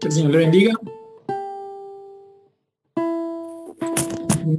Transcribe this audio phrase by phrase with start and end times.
[0.00, 0.72] Que el Señor le bendiga.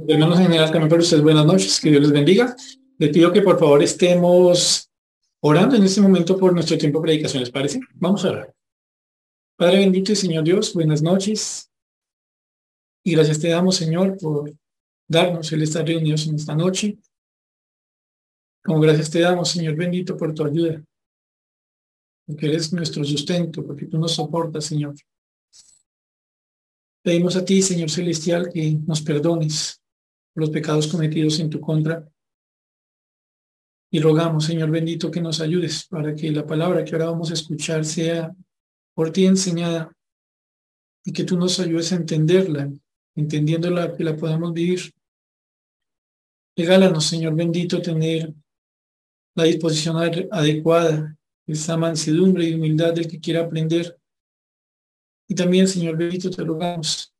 [0.06, 2.54] Hermanos en general, también para ustedes buenas noches, que Dios les bendiga.
[2.98, 4.88] Les pido que por favor estemos
[5.40, 7.80] orando en este momento por nuestro tiempo de predicación, ¿les parece?
[7.94, 8.54] Vamos a orar.
[9.56, 11.68] Padre bendito y Señor Dios, buenas noches.
[13.04, 14.52] Y gracias te damos, Señor, por
[15.08, 16.98] darnos el estar reunidos en esta noche.
[18.64, 20.80] Como gracias te damos, Señor bendito, por tu ayuda.
[22.26, 24.94] Porque eres nuestro sustento, porque tú nos soportas, Señor.
[27.02, 29.82] Pedimos a ti, Señor Celestial, que nos perdones
[30.32, 32.08] por los pecados cometidos en tu contra.
[33.90, 37.34] Y rogamos, Señor bendito, que nos ayudes para que la palabra que ahora vamos a
[37.34, 38.32] escuchar sea
[38.94, 39.92] por ti enseñada
[41.04, 42.72] y que tú nos ayudes a entenderla,
[43.16, 44.94] entendiéndola, que la podamos vivir.
[46.56, 48.32] Regálanos, Señor bendito, tener
[49.34, 49.96] la disposición
[50.30, 51.16] adecuada,
[51.48, 53.98] esa mansedumbre y humildad del que quiera aprender
[55.32, 57.10] y también, Señor bendito, te rogamos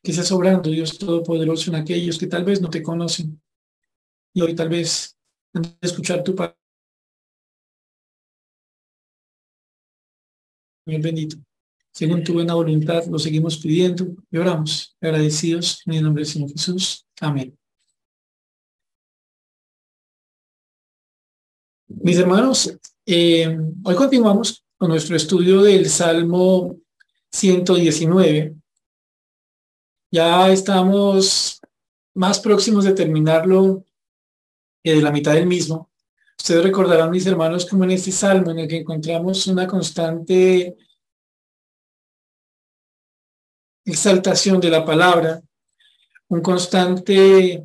[0.00, 3.42] que seas obrando, Dios Todopoderoso, en aquellos que tal vez no te conocen.
[4.32, 5.18] Y hoy tal vez,
[5.80, 6.56] escuchar tu palabra,
[10.86, 11.36] Señor bendito,
[11.92, 16.50] según tu buena voluntad, lo seguimos pidiendo y oramos, agradecidos en el nombre del Señor
[16.52, 17.04] Jesús.
[17.20, 17.58] Amén.
[21.88, 26.83] Mis hermanos, eh, hoy continuamos con nuestro estudio del Salmo
[27.34, 28.54] 119.
[30.12, 31.60] Ya estamos
[32.14, 33.84] más próximos de terminarlo
[34.84, 35.90] que de la mitad del mismo.
[36.38, 40.76] Ustedes recordarán, mis hermanos, como en este salmo en el que encontramos una constante
[43.84, 45.42] exaltación de la palabra,
[46.28, 47.64] un constante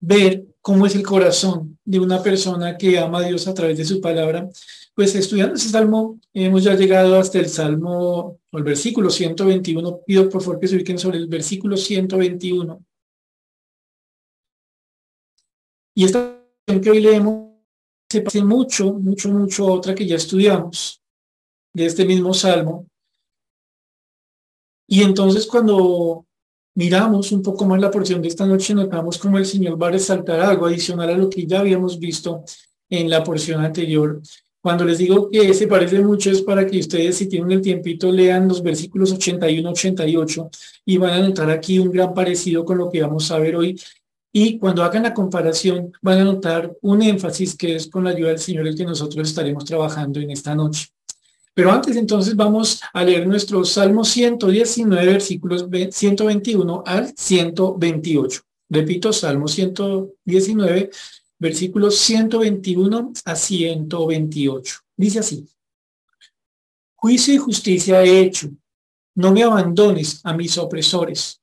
[0.00, 3.84] ver cómo es el corazón de una persona que ama a Dios a través de
[3.84, 4.48] su palabra
[4.96, 10.00] pues estudiando ese salmo, hemos ya llegado hasta el salmo, o el versículo 121.
[10.06, 12.82] Pido por favor que se ubiquen sobre el versículo 121.
[15.94, 17.52] Y esta que hoy leemos
[18.08, 21.02] se parece mucho, mucho, mucho a otra que ya estudiamos
[21.74, 22.86] de este mismo salmo.
[24.88, 26.26] Y entonces cuando
[26.74, 29.92] miramos un poco más la porción de esta noche, notamos como el Señor va a
[29.92, 32.44] resaltar algo adicional a lo que ya habíamos visto
[32.88, 34.22] en la porción anterior.
[34.66, 38.10] Cuando les digo que se parece mucho es para que ustedes si tienen el tiempito
[38.10, 40.50] lean los versículos 81, 88
[40.84, 43.80] y van a notar aquí un gran parecido con lo que vamos a ver hoy.
[44.32, 48.30] Y cuando hagan la comparación van a notar un énfasis que es con la ayuda
[48.30, 50.88] del Señor el que nosotros estaremos trabajando en esta noche.
[51.54, 58.40] Pero antes entonces vamos a leer nuestro Salmo 119, versículos 121 al 128.
[58.68, 60.90] Repito, Salmo 119,
[61.38, 64.80] versículos 121 a 128.
[64.96, 65.48] Dice así,
[66.94, 68.50] juicio y justicia he hecho,
[69.14, 71.40] no me abandones a mis opresores.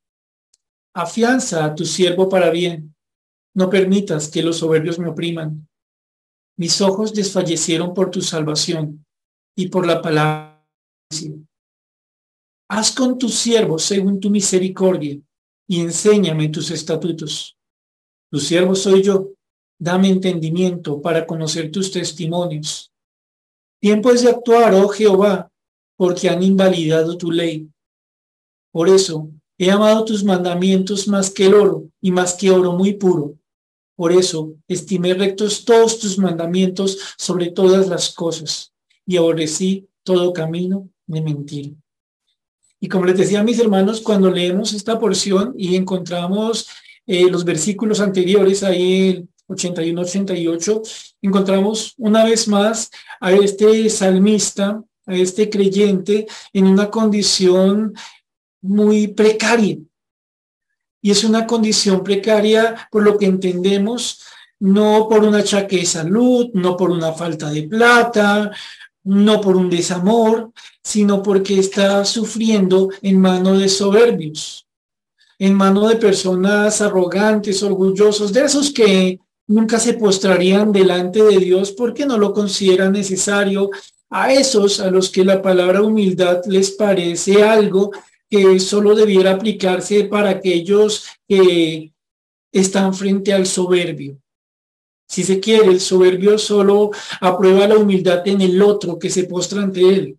[0.94, 2.96] Afianza a tu siervo para bien,
[3.56, 5.68] no permitas que los soberbios me opriman.
[6.58, 9.06] Mis ojos desfallecieron por tu salvación
[9.56, 10.66] y por la palabra.
[12.70, 15.20] Haz con tu siervo según tu misericordia
[15.68, 17.58] y enséñame tus estatutos.
[18.32, 19.34] Tu siervo soy yo,
[19.80, 22.92] Dame entendimiento para conocer tus testimonios.
[23.80, 25.52] Tiempo es de actuar, oh Jehová,
[25.98, 27.68] porque han invalidado tu ley.
[28.72, 32.94] Por eso he amado tus mandamientos más que el oro y más que oro muy
[32.94, 33.38] puro.
[33.96, 38.74] Por eso estimé rectos todos tus mandamientos sobre todas las cosas
[39.06, 41.70] y aborrecí todo camino de mentira.
[42.80, 46.68] Y como les decía mis hermanos, cuando leemos esta porción y encontramos
[47.06, 52.90] eh, los versículos anteriores, ahí 81-88, encontramos una vez más
[53.20, 57.94] a este salmista, a este creyente en una condición
[58.62, 59.78] muy precaria.
[61.02, 64.22] Y es una condición precaria por lo que entendemos,
[64.60, 68.52] no por un achaque de salud, no por una falta de plata,
[69.04, 74.66] no por un desamor, sino porque está sufriendo en mano de soberbios,
[75.38, 81.72] en mano de personas arrogantes, orgullosos, de esos que nunca se postrarían delante de Dios
[81.72, 83.70] porque no lo consideran necesario.
[84.10, 87.92] A esos a los que la palabra humildad les parece algo
[88.30, 91.92] que solo debiera aplicarse para aquellos que
[92.52, 94.20] están frente al soberbio.
[95.08, 96.92] Si se quiere, el soberbio solo
[97.22, 100.18] aprueba la humildad en el otro que se postra ante él.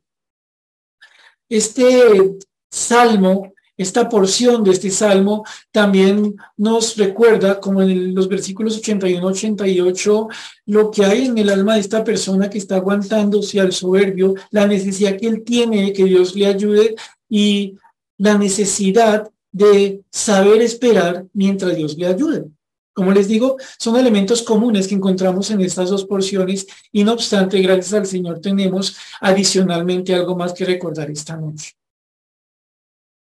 [1.49, 2.37] Este
[2.71, 10.29] salmo esta porción de este salmo también nos recuerda, como en los versículos 81-88,
[10.67, 14.67] lo que hay en el alma de esta persona que está aguantándose al soberbio, la
[14.67, 16.95] necesidad que él tiene de que Dios le ayude
[17.29, 17.77] y
[18.19, 22.45] la necesidad de saber esperar mientras Dios le ayude.
[22.93, 27.61] Como les digo, son elementos comunes que encontramos en estas dos porciones y no obstante,
[27.61, 31.75] gracias al Señor tenemos adicionalmente algo más que recordar esta noche.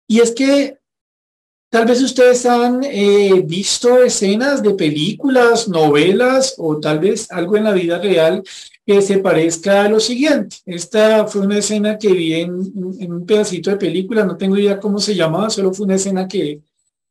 [0.07, 0.77] Y es que
[1.69, 7.65] tal vez ustedes han eh, visto escenas de películas, novelas o tal vez algo en
[7.65, 8.43] la vida real
[8.85, 10.57] que se parezca a lo siguiente.
[10.65, 14.99] Esta fue una escena que vi en, un pedacito de película, no tengo idea cómo
[14.99, 16.61] se llamaba, solo fue una escena que,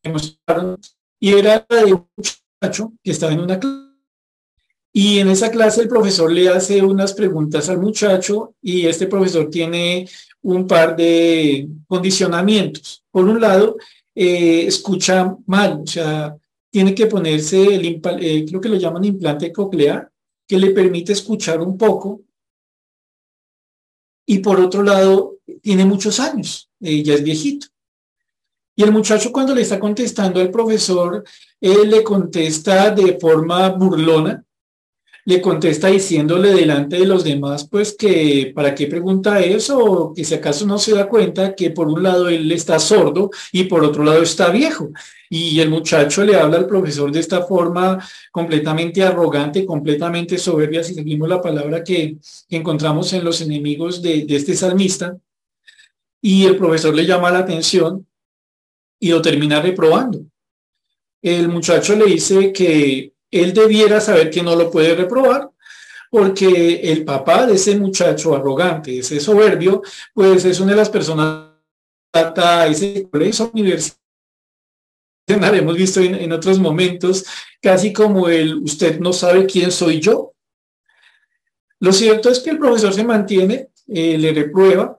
[0.04, 0.78] mostraron
[1.19, 3.85] y era de un muchacho que estaba en una clase.
[4.98, 9.50] Y en esa clase el profesor le hace unas preguntas al muchacho y este profesor
[9.50, 10.08] tiene
[10.40, 13.04] un par de condicionamientos.
[13.10, 13.76] Por un lado,
[14.14, 16.34] eh, escucha mal, o sea,
[16.70, 20.10] tiene que ponerse, el, eh, creo que lo llaman implante coclear,
[20.48, 22.22] que le permite escuchar un poco.
[24.25, 27.66] Y por otro lado, tiene muchos años, eh, ya es viejito.
[28.75, 31.22] Y el muchacho cuando le está contestando al profesor,
[31.60, 34.43] él le contesta de forma burlona,
[35.26, 40.34] le contesta diciéndole delante de los demás, pues que para qué pregunta eso, que si
[40.34, 44.05] acaso no se da cuenta que por un lado él está sordo y por otro
[44.05, 44.90] lado está viejo.
[45.28, 47.99] Y el muchacho le habla al profesor de esta forma
[48.31, 52.19] completamente arrogante, completamente soberbia, si seguimos la palabra que,
[52.49, 55.19] encontramos en los enemigos de, de este salmista.
[56.22, 58.06] Y el profesor le llama la atención
[59.00, 60.25] y lo termina reprobando.
[61.20, 65.50] El muchacho le dice que él debiera saber que no lo puede reprobar,
[66.10, 69.82] porque el papá de ese muchacho arrogante, ese soberbio,
[70.14, 71.50] pues es una de las personas
[72.12, 74.06] a ese colegio universitario
[75.28, 77.24] hemos visto en, otros momentos,
[77.60, 80.32] casi como el usted no sabe quién soy yo.
[81.80, 84.98] Lo cierto es que el profesor se mantiene, eh, le reprueba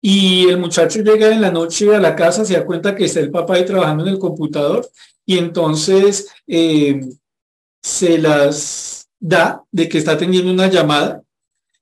[0.00, 3.20] y el muchacho llega en la noche a la casa, se da cuenta que está
[3.20, 4.88] el papá ahí trabajando en el computador
[5.26, 7.00] y entonces eh,
[7.82, 11.22] se las da de que está teniendo una llamada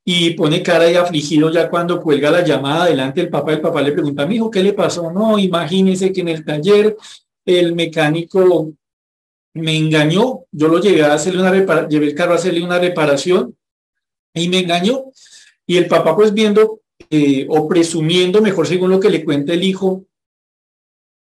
[0.03, 3.53] y pone cara de afligido ya cuando cuelga la llamada delante del papá.
[3.53, 5.11] El papá le pregunta, mi hijo, ¿qué le pasó?
[5.11, 6.97] No, imagínese que en el taller
[7.45, 8.73] el mecánico
[9.53, 10.45] me engañó.
[10.51, 13.55] Yo lo llevé a hacerle una reparación, llevé el carro a hacerle una reparación
[14.33, 15.05] y me engañó.
[15.67, 19.63] Y el papá pues viendo eh, o presumiendo, mejor según lo que le cuenta el
[19.63, 20.05] hijo,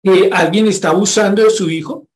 [0.02, 2.06] que alguien está abusando de su hijo,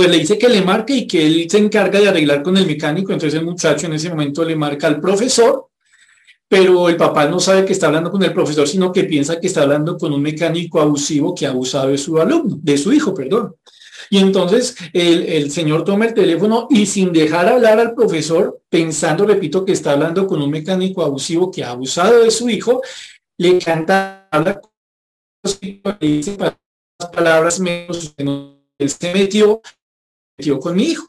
[0.00, 2.66] pues le dice que le marque y que él se encarga de arreglar con el
[2.66, 3.12] mecánico.
[3.12, 5.66] Entonces el muchacho en ese momento le marca al profesor,
[6.48, 9.48] pero el papá no sabe que está hablando con el profesor, sino que piensa que
[9.48, 13.12] está hablando con un mecánico abusivo que ha abusado de su alumno, de su hijo,
[13.12, 13.54] perdón.
[14.08, 19.66] Y entonces el, señor toma el teléfono y sin dejar hablar al profesor, pensando, repito,
[19.66, 22.80] que está hablando con un mecánico abusivo que ha abusado de su hijo,
[23.36, 24.62] le canta, habla,
[25.60, 26.38] le dice
[27.12, 29.60] palabras menos, él se metió
[30.60, 31.06] con mi hijo.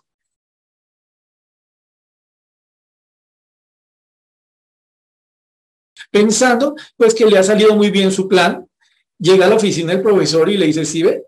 [6.12, 8.68] Pensando, pues que le ha salido muy bien su plan,
[9.18, 11.26] llega a la oficina del profesor y le dice, ¿sí ve?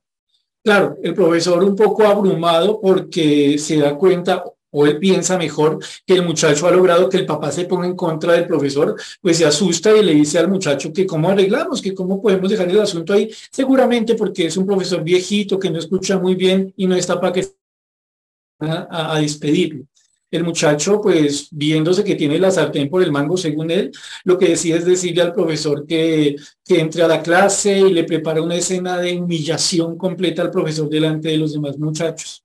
[0.63, 6.15] Claro, el profesor un poco abrumado porque se da cuenta o él piensa mejor que
[6.15, 9.45] el muchacho ha logrado que el papá se ponga en contra del profesor, pues se
[9.45, 13.13] asusta y le dice al muchacho que cómo arreglamos, que cómo podemos dejar el asunto
[13.13, 17.21] ahí, seguramente porque es un profesor viejito que no escucha muy bien y no está
[17.21, 17.47] para que
[18.59, 19.85] a, despedirlo.
[20.31, 23.91] El muchacho, pues viéndose que tiene la sartén por el mango, según él,
[24.23, 28.03] lo que decide es decirle al profesor que, que entre a la clase y le
[28.03, 32.43] prepara una escena de humillación completa al profesor delante de los demás muchachos.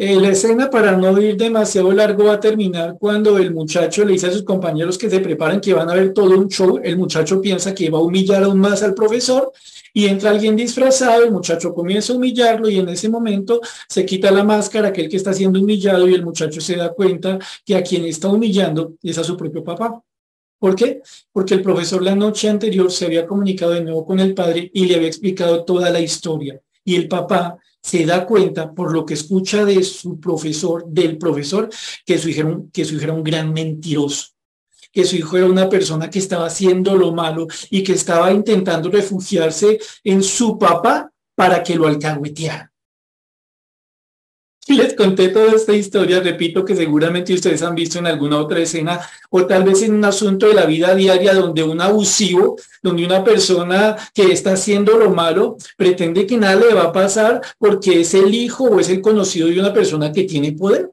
[0.00, 4.12] Eh, la escena, para no ir demasiado largo, va a terminar cuando el muchacho le
[4.12, 6.78] dice a sus compañeros que se preparen, que van a ver todo un show.
[6.80, 9.50] El muchacho piensa que va a humillar aún más al profesor
[9.98, 14.30] y entra alguien disfrazado, el muchacho comienza a humillarlo y en ese momento se quita
[14.30, 17.82] la máscara, aquel que está siendo humillado y el muchacho se da cuenta que a
[17.82, 20.00] quien está humillando es a su propio papá.
[20.56, 21.02] ¿Por qué?
[21.32, 24.86] Porque el profesor la noche anterior se había comunicado de nuevo con el padre y
[24.86, 26.60] le había explicado toda la historia.
[26.84, 31.68] Y el papá se da cuenta por lo que escucha de su profesor, del profesor,
[32.06, 34.37] que su hijo que su hijo era un gran mentiroso
[34.92, 38.90] que su hijo era una persona que estaba haciendo lo malo y que estaba intentando
[38.90, 42.72] refugiarse en su papá para que lo alcahueteara.
[44.68, 49.00] les conté toda esta historia, repito que seguramente ustedes han visto en alguna otra escena
[49.30, 53.24] o tal vez en un asunto de la vida diaria donde un abusivo, donde una
[53.24, 58.12] persona que está haciendo lo malo pretende que nada le va a pasar porque es
[58.14, 60.90] el hijo o es el conocido de una persona que tiene poder.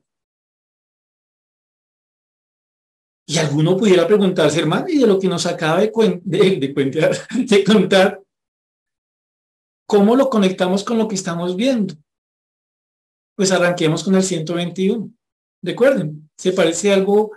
[3.27, 5.91] Y alguno pudiera preguntarse, hermano, y de lo que nos acaba de,
[6.23, 6.67] de,
[7.47, 8.21] de contar,
[9.87, 11.95] ¿cómo lo conectamos con lo que estamos viendo?
[13.35, 15.11] Pues arranquemos con el 121.
[15.63, 17.31] Recuerden, se parece algo,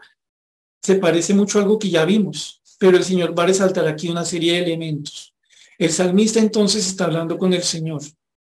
[0.82, 4.08] se parece mucho a algo que ya vimos, pero el Señor va a resaltar aquí
[4.10, 5.34] una serie de elementos.
[5.78, 8.02] El salmista entonces está hablando con el Señor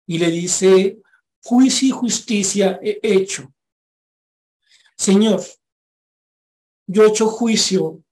[0.06, 1.00] y le dice,
[1.42, 3.54] juicio y justicia he hecho.
[4.98, 5.42] Señor,
[6.92, 8.04] yo he hecho juicio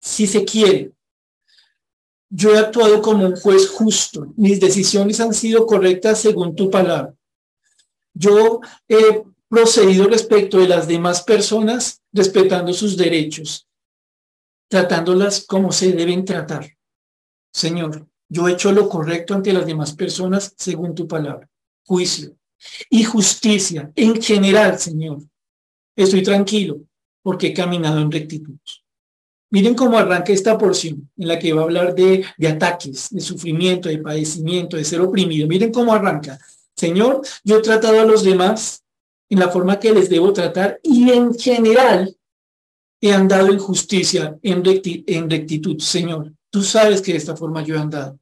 [0.00, 0.92] si se quiere.
[2.30, 4.32] Yo he actuado como un juez justo.
[4.36, 7.14] Mis decisiones han sido correctas según tu palabra.
[8.14, 13.66] Yo he procedido respecto de las demás personas respetando sus derechos,
[14.68, 16.66] tratándolas como se deben tratar.
[17.52, 21.48] Señor, yo he hecho lo correcto ante las demás personas según tu palabra.
[21.86, 22.36] Juicio
[22.88, 25.22] y justicia en general, Señor.
[25.94, 26.80] Estoy tranquilo
[27.22, 28.56] porque he caminado en rectitud.
[29.50, 33.88] Miren cómo arranca esta porción en la que va a hablar de, ataques, de sufrimiento,
[33.88, 35.48] de padecimiento, de ser oprimido.
[35.48, 36.38] Miren cómo arranca.
[36.76, 38.84] Señor, yo he tratado a los demás
[39.30, 42.14] en la forma que les debo tratar y en general
[43.00, 44.64] he andado en justicia, en,
[45.30, 45.78] rectitud.
[45.80, 48.18] Señor, tú sabes que de esta forma yo he andado.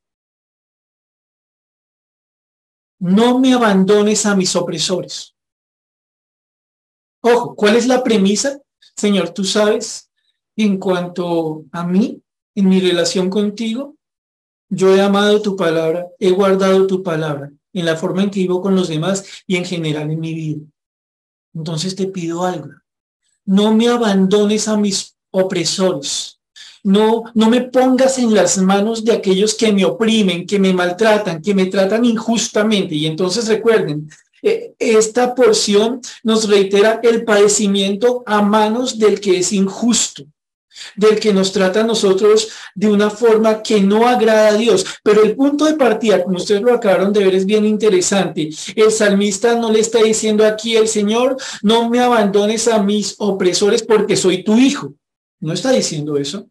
[2.99, 5.35] No me abandones a mis opresores.
[7.21, 8.61] Ojo, ¿cuál es la premisa?
[8.97, 10.11] Señor, tú sabes,
[10.57, 12.23] en cuanto a mí,
[12.55, 13.97] en mi relación contigo,
[14.69, 18.63] yo he amado tu palabra, he guardado tu palabra en la forma en que vivo
[18.63, 20.61] con los demás y en general en mi vida.
[21.55, 22.71] Entonces te pido algo.
[23.45, 26.41] No me abandones a mis opresores.
[26.83, 31.43] No, no me pongas en las manos de aquellos que me oprimen, que me maltratan,
[31.43, 32.95] que me tratan injustamente.
[32.95, 34.09] Y entonces recuerden,
[34.43, 40.25] esta porción nos reitera el padecimiento a manos del que es injusto
[40.95, 44.85] del que nos trata a nosotros de una forma que no agrada a Dios.
[45.03, 48.51] Pero el punto de partida, como ustedes lo acabaron de ver, es bien interesante.
[48.75, 53.83] El salmista no le está diciendo aquí el Señor, no me abandones a mis opresores
[53.83, 54.95] porque soy tu hijo.
[55.41, 56.49] No está diciendo eso.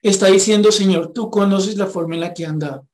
[0.00, 2.88] Está diciendo, Señor, tú conoces la forma en la que he andado.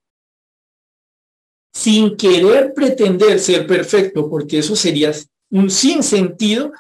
[1.79, 5.13] Sin querer pretender ser perfecto, porque eso sería
[5.51, 6.73] un sinsentido,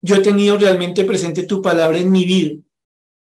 [0.00, 2.54] yo he tenido realmente presente tu palabra en mi vida.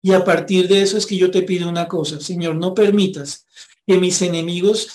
[0.01, 3.45] Y a partir de eso es que yo te pido una cosa, Señor, no permitas
[3.85, 4.87] que mis enemigos,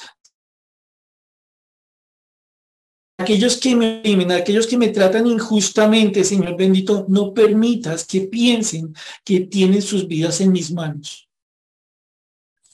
[3.16, 9.43] aquellos que me aquellos que me tratan injustamente, Señor bendito, no permitas que piensen que
[9.43, 11.26] tienen sus vidas en mis manos.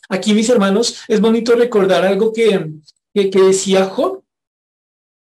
[0.09, 2.71] Aquí, mis hermanos, es bonito recordar algo que,
[3.15, 4.23] que, decía Job,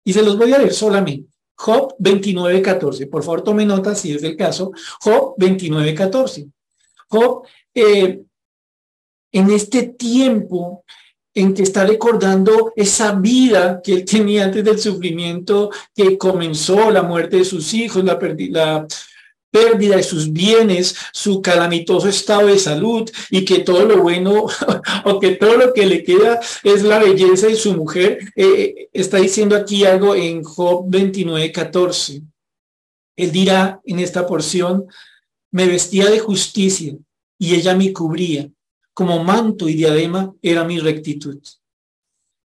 [0.04, 1.28] y se los voy a leer solamente.
[1.54, 3.08] Job 29.14.
[3.08, 4.72] Por favor, tome nota si es el caso.
[5.00, 6.50] Job 29.14.
[7.08, 8.22] Job, eh,
[9.32, 10.84] en este tiempo
[11.34, 17.02] en que está recordando esa vida que él tenía antes del sufrimiento que comenzó, la
[17.02, 18.18] muerte de sus hijos, la,
[18.50, 18.86] la,
[19.52, 24.46] pérdida de sus bienes, su calamitoso estado de salud y que todo lo bueno
[25.04, 28.88] o que todo lo que le queda es la belleza de su mujer, eh, eh,
[28.92, 32.22] está diciendo aquí algo en Job 29, 14.
[33.14, 34.86] Él dirá en esta porción,
[35.50, 36.96] me vestía de justicia
[37.38, 38.48] y ella me cubría,
[38.94, 41.38] como manto y diadema era mi rectitud.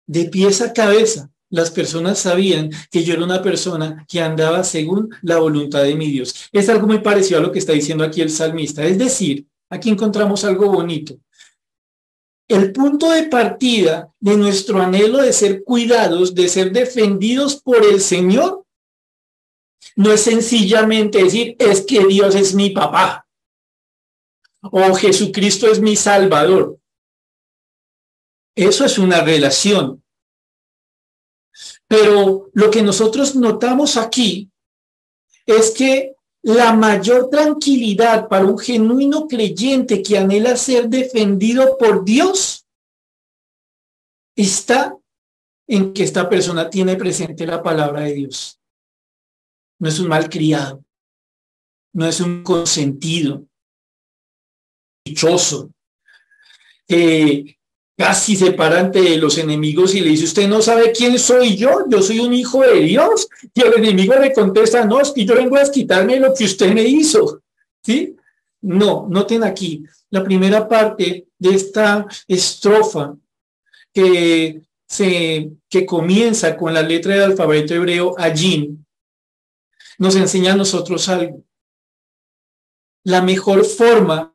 [0.06, 5.10] De pies a cabeza las personas sabían que yo era una persona que andaba según
[5.22, 6.50] la voluntad de mi Dios.
[6.52, 8.84] Es algo muy parecido a lo que está diciendo aquí el salmista.
[8.84, 11.16] Es decir, aquí encontramos algo bonito.
[12.48, 18.02] El punto de partida de nuestro anhelo de ser cuidados, de ser defendidos por el
[18.02, 18.66] Señor,
[19.96, 23.26] no es sencillamente decir, es que Dios es mi papá
[24.62, 26.78] o Jesucristo es mi Salvador.
[28.56, 30.01] Eso es una relación,
[31.92, 34.50] pero lo que nosotros notamos aquí
[35.46, 42.66] es que la mayor tranquilidad para un genuino creyente que anhela ser defendido por Dios
[44.38, 44.98] está
[45.68, 48.58] en que esta persona tiene presente la palabra de Dios.
[49.78, 50.86] No es un malcriado,
[51.92, 53.46] no es un consentido,
[55.04, 55.74] dichoso,
[56.88, 57.60] que
[58.02, 61.86] casi se para ante los enemigos y le dice, usted no sabe quién soy yo,
[61.88, 63.30] yo soy un hijo de Dios.
[63.54, 66.74] Y el enemigo le contesta, no, es que yo vengo a quitarme lo que usted
[66.74, 67.44] me hizo.
[67.84, 68.16] ¿Sí?
[68.62, 73.16] No, noten aquí, la primera parte de esta estrofa
[73.94, 78.80] que, se, que comienza con la letra del alfabeto hebreo allí,
[80.00, 81.44] nos enseña a nosotros algo.
[83.04, 84.31] La mejor forma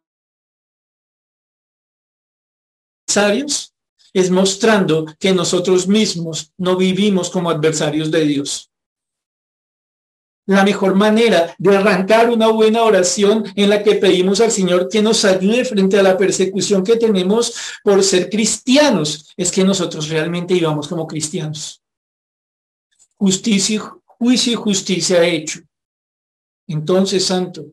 [4.12, 8.70] es mostrando que nosotros mismos no vivimos como adversarios de Dios.
[10.46, 15.02] La mejor manera de arrancar una buena oración en la que pedimos al Señor que
[15.02, 20.54] nos ayude frente a la persecución que tenemos por ser cristianos es que nosotros realmente
[20.54, 21.82] vivamos como cristianos.
[23.16, 25.61] Justicia, juicio y justicia hecho.
[26.68, 27.66] Entonces, Santo,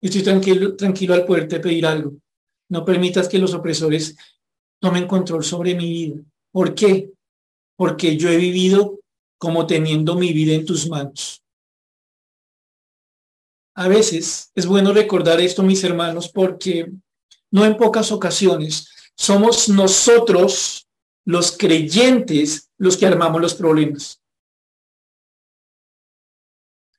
[0.00, 2.12] estoy tranquilo, tranquilo al poderte pedir algo.
[2.68, 4.14] No permitas que los opresores
[4.80, 6.22] tomen control sobre mi vida.
[6.52, 7.12] ¿Por qué?
[7.76, 8.98] Porque yo he vivido
[9.38, 11.42] como teniendo mi vida en tus manos.
[13.74, 16.90] A veces es bueno recordar esto, mis hermanos, porque
[17.50, 20.88] no en pocas ocasiones somos nosotros,
[21.24, 24.20] los creyentes, los que armamos los problemas.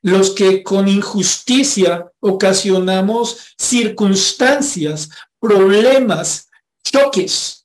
[0.02, 5.10] Los que con injusticia ocasionamos circunstancias,
[5.40, 6.50] problemas,
[6.82, 7.59] choques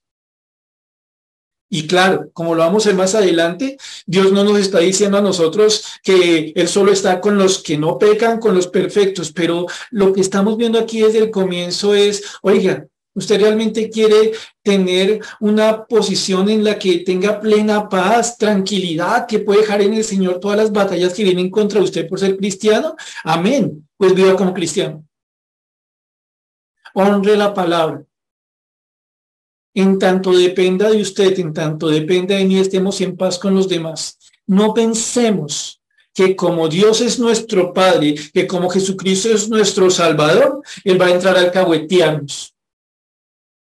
[1.68, 5.22] y claro, como lo vamos a ver más adelante, Dios no nos está diciendo a
[5.22, 10.12] nosotros que Él solo está con los que no pecan, con los perfectos, pero lo
[10.12, 16.48] que estamos viendo aquí desde el comienzo es, oiga, usted realmente quiere tener una posición
[16.48, 20.72] en la que tenga plena paz, tranquilidad, que puede dejar en el Señor todas las
[20.72, 22.94] batallas que vienen contra usted por ser cristiano.
[23.24, 23.88] Amén.
[23.96, 25.04] Pues viva como cristiano.
[26.94, 28.04] Honre la palabra
[29.74, 33.68] en tanto dependa de usted, en tanto dependa de mí, estemos en paz con los
[33.68, 34.18] demás.
[34.46, 35.82] No pensemos
[36.14, 41.10] que como Dios es nuestro Padre, que como Jesucristo es nuestro Salvador, Él va a
[41.10, 42.54] entrar al cahuetearnos,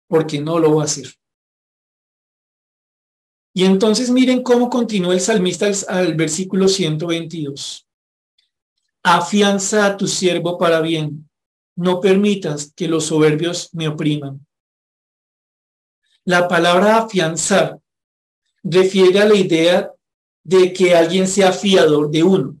[0.07, 1.13] porque no lo va a hacer.
[3.53, 7.85] Y entonces miren cómo continúa el salmista al, al versículo 122.
[9.03, 11.29] Afianza a tu siervo para bien,
[11.75, 14.45] no permitas que los soberbios me opriman.
[16.31, 17.77] La palabra afianzar
[18.63, 19.91] refiere a la idea
[20.45, 22.55] de que alguien sea fiador de uno.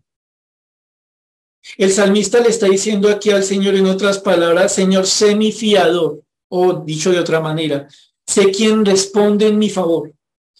[1.77, 6.21] El salmista le está diciendo aquí al Señor en otras palabras, Señor, sé mi fiador,
[6.49, 7.87] o dicho de otra manera,
[8.27, 10.11] sé quién responde en mi favor,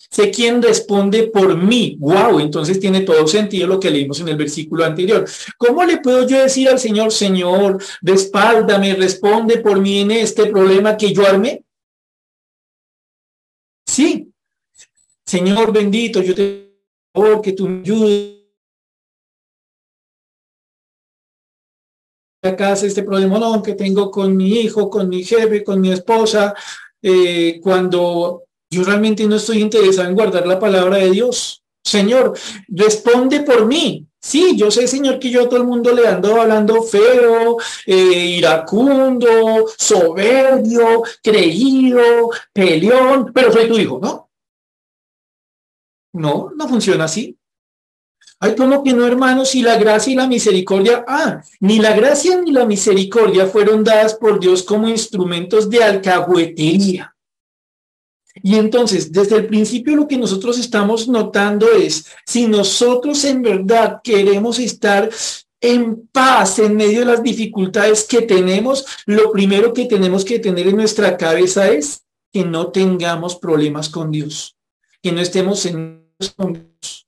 [0.10, 1.98] sé quién responde por mí.
[2.00, 5.26] Wow, entonces tiene todo sentido lo que leímos en el versículo anterior.
[5.58, 10.96] ¿Cómo le puedo yo decir al Señor, Señor, respáldame, responde por mí en este problema
[10.96, 11.66] que yo armé?
[13.92, 14.34] Sí,
[15.26, 16.78] Señor bendito, yo te
[17.14, 18.38] favor que tú me ayudes.
[22.42, 26.54] Acá este problema que tengo con mi hijo, con mi jefe, con mi esposa,
[27.02, 31.61] eh, cuando yo realmente no estoy interesado en guardar la palabra de Dios.
[31.84, 34.08] Señor, responde por mí.
[34.24, 38.36] Sí, yo sé, Señor, que yo a todo el mundo le ando hablando feo, eh,
[38.38, 44.30] iracundo, soberbio, creído, peleón, pero soy tu hijo, ¿no?
[46.14, 47.36] No, no funciona así.
[48.40, 52.42] Ay, como que no, hermanos, si la gracia y la misericordia, ah, ni la gracia
[52.42, 57.16] ni la misericordia fueron dadas por Dios como instrumentos de alcahuetería.
[58.44, 64.02] Y entonces, desde el principio lo que nosotros estamos notando es, si nosotros en verdad
[64.04, 65.10] queremos estar
[65.60, 70.68] en paz en medio de las dificultades que tenemos, lo primero que tenemos que tener
[70.68, 74.58] en nuestra cabeza es que no tengamos problemas con Dios,
[75.04, 76.02] que no estemos en
[76.36, 77.08] con Dios.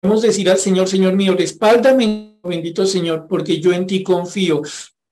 [0.00, 4.62] Podemos decir al Señor, Señor mío, respáldame, bendito Señor, porque yo en ti confío.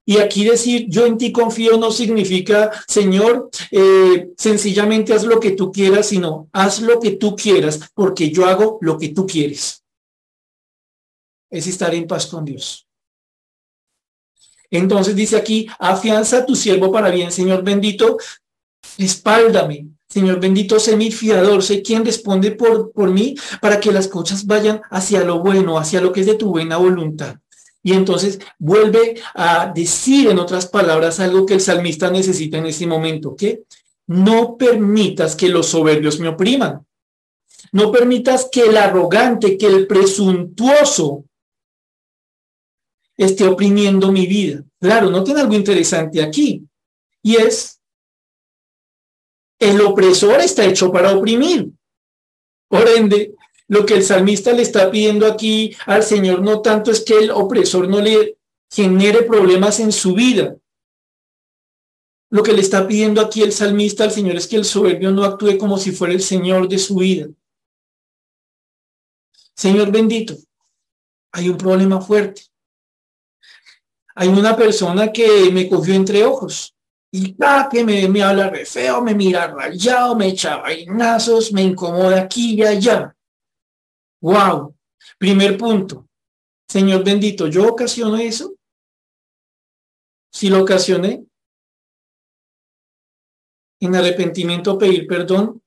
[0.07, 5.53] Y aquí decir yo en ti confío no significa, Señor, eh, sencillamente haz lo que
[5.53, 9.83] tú quieras, sino haz lo que tú quieras, porque yo hago lo que tú quieres.
[11.51, 12.87] Es estar en paz con Dios.
[14.71, 18.19] Entonces dice aquí, afianza a tu siervo para bien, Señor bendito,
[18.99, 19.89] espáldame.
[20.09, 24.47] Señor bendito, sé mi fiador, sé quien responde por, por mí para que las cosas
[24.47, 27.37] vayan hacia lo bueno, hacia lo que es de tu buena voluntad.
[27.87, 32.87] Y entonces vuelve a decir en otras palabras algo que el salmista necesita en este
[32.87, 33.65] momento, que
[34.07, 36.85] no permitas que los soberbios me opriman.
[37.73, 41.25] No permitas que el arrogante, que el presuntuoso
[43.19, 44.65] esté oprimiendo mi vida.
[44.81, 46.67] Claro, no tiene algo interesante aquí.
[47.23, 47.81] Y es
[49.59, 51.71] El opresor está hecho para oprimir.
[52.69, 53.35] Por ende,
[53.75, 57.33] lo que el salmista le está pidiendo aquí al Señor no tanto es que el
[57.33, 58.39] opresor no le
[58.71, 60.55] genere problemas en su vida.
[62.31, 65.25] Lo que le está pidiendo aquí el salmista al Señor es que el soberbio no
[65.25, 67.27] actúe como si fuera el Señor de su vida.
[69.57, 70.37] Señor bendito,
[71.33, 72.43] hay un problema fuerte.
[74.15, 76.77] Hay una persona que me cogió entre ojos
[77.11, 81.63] y cada que me, me habla re feo, me mira rayado, me echa vainazos, me
[81.63, 83.17] incomoda aquí y allá.
[84.25, 84.75] Wow.
[85.19, 86.09] Primer punto.
[86.67, 88.55] Señor bendito, ¿yo ocasiono eso?
[90.33, 91.27] Si lo ocasioné,
[93.81, 95.63] en arrepentimiento pedir perdón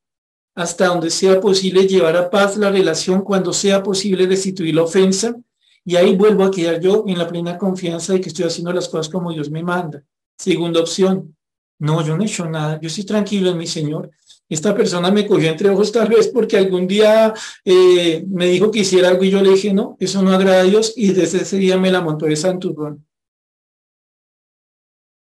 [0.56, 5.36] hasta donde sea posible llevar a paz la relación cuando sea posible restituir la ofensa
[5.84, 8.88] y ahí vuelvo a quedar yo en la plena confianza de que estoy haciendo las
[8.88, 10.02] cosas como Dios me manda.
[10.36, 11.36] Segunda opción,
[11.78, 14.10] no, yo no he hecho nada, yo estoy tranquilo en mi Señor.
[14.48, 17.34] Esta persona me cogió entre ojos tal vez porque algún día
[17.64, 20.64] eh, me dijo que hiciera algo y yo le dije, no, eso no agrada a
[20.64, 23.04] Dios y desde ese día me la montó de santurrón.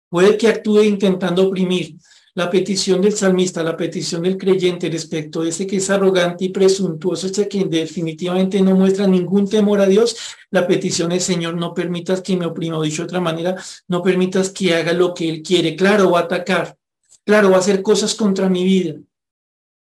[0.09, 1.97] Puede que actúe intentando oprimir,
[2.37, 6.49] la petición del salmista, la petición del creyente respecto a ese que es arrogante y
[6.49, 10.15] presuntuoso, ese que definitivamente no muestra ningún temor a Dios,
[10.51, 13.55] la petición es, Señor, no permitas que me oprima, o dicho de otra manera,
[13.87, 15.75] no permitas que haga lo que Él quiere.
[15.75, 16.77] Claro, va a atacar,
[17.25, 18.99] claro, va a hacer cosas contra mi vida,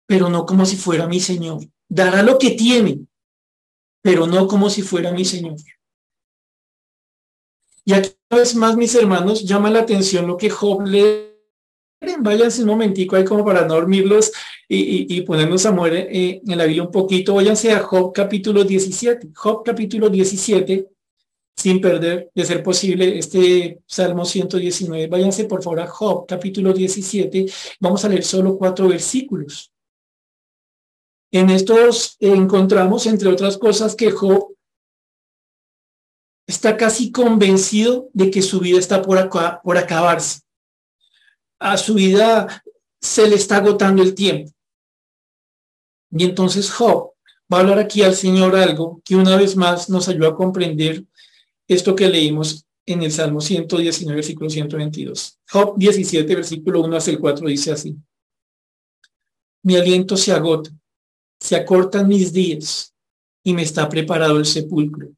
[0.08, 1.60] pero no como si fuera mi Señor.
[1.86, 3.00] Dará lo que tiene,
[4.02, 5.56] pero no como si fuera mi Señor.
[7.84, 11.28] Y aquí una vez más, mis hermanos, llama la atención lo que Job le
[12.20, 14.32] váyanse un momentico ahí como para no dormirlos
[14.68, 17.34] y, ponernos a morir eh, en la Biblia un poquito.
[17.34, 19.28] Váyanse a Job capítulo 17.
[19.34, 20.88] Job capítulo 17,
[21.56, 25.06] sin perder de ser posible este Salmo 119.
[25.08, 27.46] Váyanse por favor a Job capítulo 17.
[27.80, 29.70] Vamos a leer solo cuatro versículos.
[31.30, 34.54] En estos encontramos, entre otras cosas, que Job
[36.46, 40.40] está casi convencido de que su vida está por, acá, por acabarse
[41.58, 42.62] a su vida
[43.00, 44.50] se le está agotando el tiempo.
[46.10, 47.12] Y entonces Job
[47.52, 51.04] va a hablar aquí al Señor algo que una vez más nos ayuda a comprender
[51.66, 55.38] esto que leímos en el Salmo 119, versículo 122.
[55.50, 57.96] Job 17, versículo 1 hasta el 4 dice así.
[59.62, 60.70] Mi aliento se agota,
[61.40, 62.94] se acortan mis días
[63.44, 65.10] y me está preparado el sepulcro.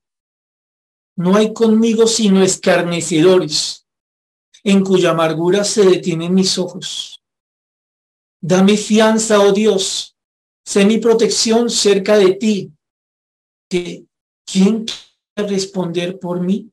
[1.17, 3.87] No hay conmigo sino escarnecedores
[4.63, 7.23] en cuya amargura se detienen mis ojos.
[8.41, 10.17] Dame fianza, oh Dios,
[10.65, 12.73] sé mi protección cerca de ti.
[13.69, 14.05] Que,
[14.45, 16.71] ¿Quién quiere responder por mí?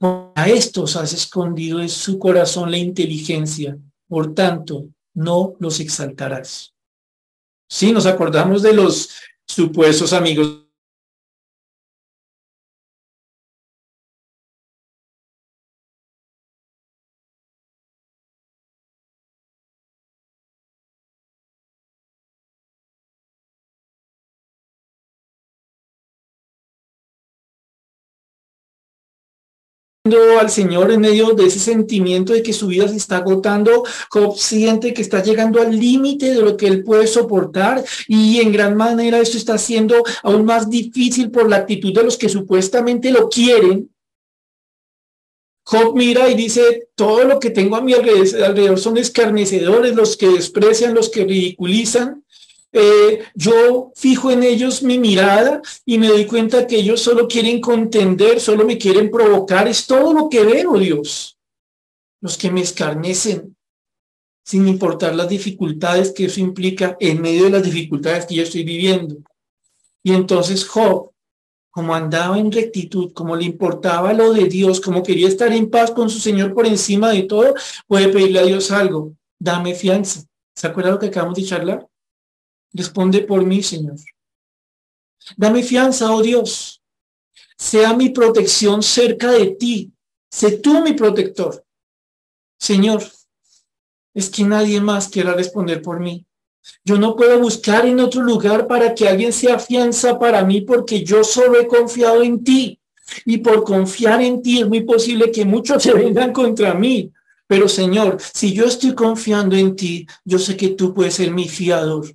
[0.00, 6.75] A estos has escondido en su corazón la inteligencia, por tanto, no los exaltarás.
[7.76, 9.10] Sí, nos acordamos de los
[9.46, 10.65] supuestos amigos
[30.38, 34.36] al Señor en medio de ese sentimiento de que su vida se está agotando, Job
[34.36, 38.76] siente que está llegando al límite de lo que él puede soportar y en gran
[38.76, 43.28] manera esto está siendo aún más difícil por la actitud de los que supuestamente lo
[43.28, 43.90] quieren.
[45.64, 50.28] Job mira y dice, todo lo que tengo a mi alrededor son escarnecedores, los que
[50.28, 52.24] desprecian, los que ridiculizan.
[52.78, 57.58] Eh, yo fijo en ellos mi mirada y me doy cuenta que ellos solo quieren
[57.58, 59.66] contender, solo me quieren provocar.
[59.66, 61.38] Es todo lo que veo, Dios.
[62.20, 63.56] Los que me escarnecen,
[64.44, 68.62] sin importar las dificultades que eso implica en medio de las dificultades que yo estoy
[68.62, 69.16] viviendo.
[70.02, 71.12] Y entonces Job,
[71.70, 75.92] como andaba en rectitud, como le importaba lo de Dios, como quería estar en paz
[75.92, 77.54] con su Señor por encima de todo,
[77.86, 79.14] puede pedirle a Dios algo.
[79.38, 80.24] Dame fianza.
[80.54, 81.86] ¿Se acuerda lo que acabamos de charlar?
[82.72, 83.96] Responde por mí, Señor.
[85.36, 86.82] Dame fianza, oh Dios.
[87.56, 89.92] Sea mi protección cerca de ti.
[90.30, 91.64] Sé tú mi protector.
[92.58, 93.02] Señor,
[94.14, 96.24] es que nadie más quiera responder por mí.
[96.84, 101.04] Yo no puedo buscar en otro lugar para que alguien sea fianza para mí porque
[101.04, 102.80] yo solo he confiado en ti.
[103.24, 107.12] Y por confiar en ti es muy posible que muchos se vengan contra mí.
[107.46, 111.48] Pero Señor, si yo estoy confiando en ti, yo sé que tú puedes ser mi
[111.48, 112.06] fiador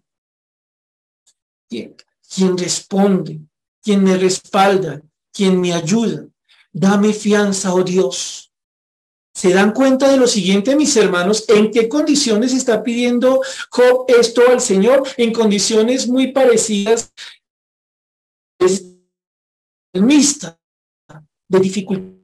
[1.71, 3.39] quien, responde,
[3.81, 6.27] quien me respalda, quien me ayuda.
[6.73, 8.51] Dame fianza, oh Dios.
[9.33, 11.45] ¿Se dan cuenta de lo siguiente, mis hermanos?
[11.47, 15.07] ¿En qué condiciones está pidiendo Job esto al Señor?
[15.15, 17.13] En condiciones muy parecidas
[19.89, 22.21] de dificultades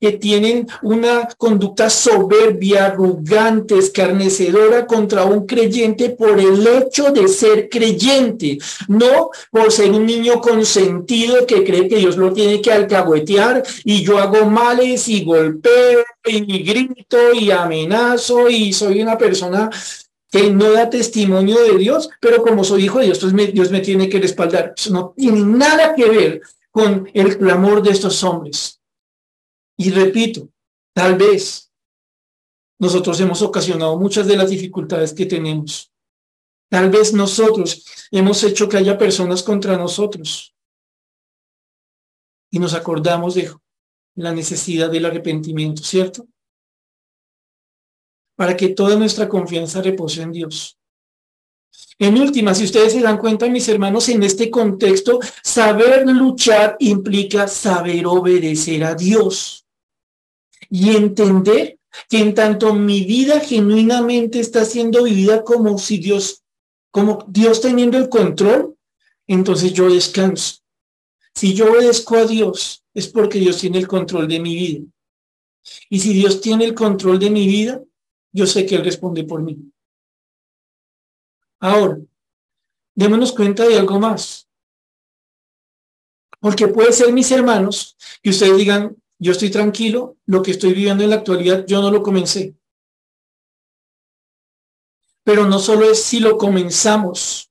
[0.00, 7.68] que tienen una conducta soberbia, arrogante, escarnecedora contra un creyente por el hecho de ser
[7.68, 13.62] creyente, no por ser un niño consentido que cree que Dios lo tiene que alcahuetear
[13.84, 19.70] y yo hago males y golpeo y grito y amenazo y soy una persona
[20.30, 23.80] que no da testimonio de Dios, pero como soy hijo de Dios, entonces Dios me
[23.80, 24.74] tiene que respaldar.
[24.76, 28.77] Eso no tiene nada que ver con el clamor de estos hombres.
[29.78, 30.50] Y repito,
[30.92, 31.72] tal vez
[32.80, 35.92] nosotros hemos ocasionado muchas de las dificultades que tenemos.
[36.68, 40.54] Tal vez nosotros hemos hecho que haya personas contra nosotros.
[42.50, 43.54] Y nos acordamos de
[44.16, 46.26] la necesidad del arrepentimiento, ¿cierto?
[48.36, 50.76] Para que toda nuestra confianza repose en Dios.
[52.00, 57.46] En última, si ustedes se dan cuenta, mis hermanos, en este contexto, saber luchar implica
[57.46, 59.67] saber obedecer a Dios
[60.70, 61.78] y entender
[62.08, 66.42] que en tanto mi vida genuinamente está siendo vivida como si Dios,
[66.90, 68.76] como Dios teniendo el control,
[69.26, 70.56] entonces yo descanso.
[71.34, 74.84] Si yo obedezco a Dios, es porque Dios tiene el control de mi vida.
[75.88, 77.82] Y si Dios tiene el control de mi vida,
[78.32, 79.56] yo sé que Él responde por mí.
[81.60, 81.98] Ahora,
[82.94, 84.48] démonos cuenta de algo más.
[86.40, 91.02] Porque puede ser, mis hermanos, que ustedes digan, yo estoy tranquilo, lo que estoy viviendo
[91.02, 92.54] en la actualidad yo no lo comencé.
[95.24, 97.50] Pero no solo es si lo comenzamos,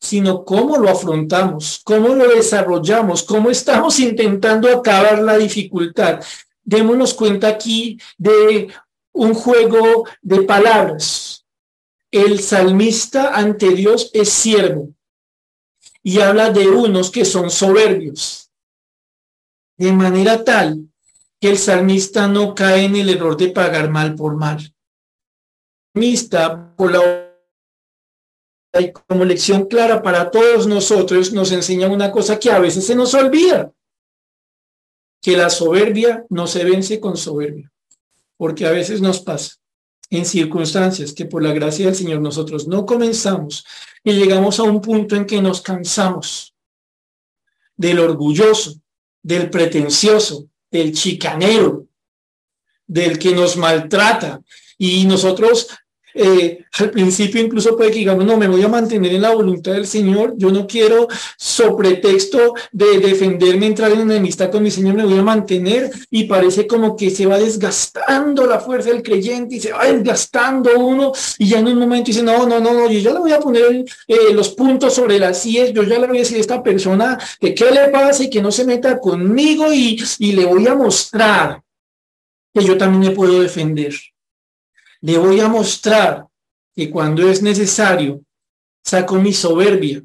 [0.00, 6.22] sino cómo lo afrontamos, cómo lo desarrollamos, cómo estamos intentando acabar la dificultad.
[6.62, 8.68] Démonos cuenta aquí de
[9.12, 11.44] un juego de palabras.
[12.10, 14.88] El salmista ante Dios es siervo
[16.02, 18.50] y habla de unos que son soberbios,
[19.76, 20.88] de manera tal
[21.44, 24.60] que el salmista no cae en el error de pagar mal por mal.
[24.60, 27.36] El salmista, por la
[29.06, 33.12] como lección clara para todos nosotros, nos enseña una cosa que a veces se nos
[33.12, 33.74] olvida,
[35.20, 37.70] que la soberbia no se vence con soberbia,
[38.38, 39.56] porque a veces nos pasa
[40.08, 43.66] en circunstancias que por la gracia del Señor nosotros no comenzamos
[44.02, 46.54] y llegamos a un punto en que nos cansamos
[47.76, 48.80] del orgulloso,
[49.22, 51.86] del pretencioso, del chicanero,
[52.84, 54.40] del que nos maltrata.
[54.76, 55.68] Y nosotros
[56.14, 59.72] eh, al principio incluso puede que digamos, no, me voy a mantener en la voluntad
[59.72, 64.94] del Señor, yo no quiero, sobre pretexto de defenderme, entrar en enemistad con mi Señor,
[64.94, 69.56] me voy a mantener y parece como que se va desgastando la fuerza del creyente
[69.56, 71.12] y se va desgastando uno.
[71.38, 73.40] Y ya en un momento dice, no, no, no, no, yo ya le voy a
[73.40, 76.62] poner eh, los puntos sobre las IES, yo ya le voy a decir a esta
[76.62, 80.66] persona que qué le pasa y que no se meta conmigo y, y le voy
[80.66, 81.62] a mostrar
[82.52, 83.94] que yo también me puedo defender
[85.04, 86.26] le voy a mostrar
[86.74, 88.22] que cuando es necesario,
[88.82, 90.02] saco mi soberbia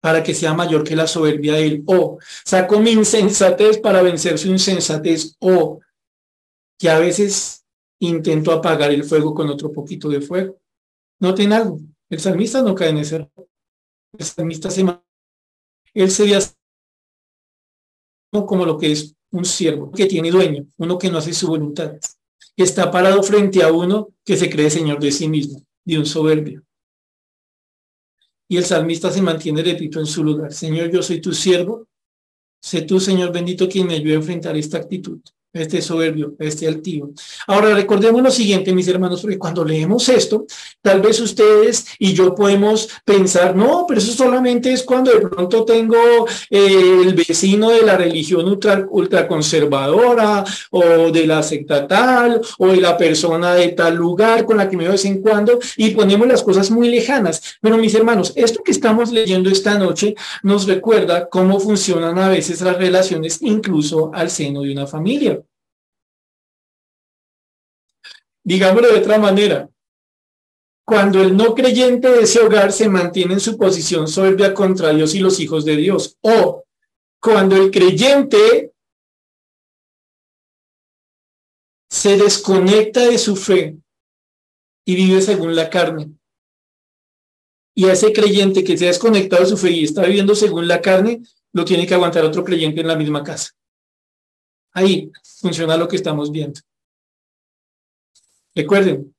[0.00, 4.38] para que sea mayor que la soberbia de él, o saco mi insensatez para vencer
[4.38, 5.80] su insensatez, o
[6.78, 7.66] que a veces
[7.98, 10.60] intento apagar el fuego con otro poquito de fuego.
[11.18, 13.48] Noten algo, el salmista no cae en ese error.
[14.16, 14.86] El salmista se
[15.92, 16.38] él sería
[18.30, 21.98] como lo que es un siervo que tiene dueño, uno que no hace su voluntad
[22.62, 26.62] está parado frente a uno que se cree señor de sí mismo, de un soberbio.
[28.48, 30.52] Y el salmista se mantiene, repito, en su lugar.
[30.52, 31.86] Señor, yo soy tu siervo.
[32.60, 35.20] Sé tú, Señor bendito, quien me ayude a enfrentar esta actitud
[35.52, 37.10] este soberbio, este altivo.
[37.46, 40.46] Ahora recordemos lo siguiente, mis hermanos, porque cuando leemos esto,
[40.80, 45.64] tal vez ustedes y yo podemos pensar, no, pero eso solamente es cuando de pronto
[45.64, 45.98] tengo
[46.50, 52.80] eh, el vecino de la religión ultra, ultraconservadora o de la secta tal o de
[52.80, 55.90] la persona de tal lugar con la que me veo de vez en cuando y
[55.90, 57.58] ponemos las cosas muy lejanas.
[57.60, 62.60] Pero mis hermanos, esto que estamos leyendo esta noche nos recuerda cómo funcionan a veces
[62.60, 65.39] las relaciones incluso al seno de una familia.
[68.44, 69.68] Digámoslo de otra manera,
[70.84, 75.14] cuando el no creyente de ese hogar se mantiene en su posición soberbia contra Dios
[75.14, 76.64] y los hijos de Dios, o
[77.20, 78.72] cuando el creyente
[81.88, 83.76] se desconecta de su fe
[84.84, 86.10] y vive según la carne.
[87.74, 90.66] Y a ese creyente que se ha desconectado de su fe y está viviendo según
[90.66, 91.22] la carne,
[91.52, 93.50] lo tiene que aguantar otro creyente en la misma casa.
[94.72, 96.60] Ahí funciona lo que estamos viendo.
[98.60, 99.14] Recuerden,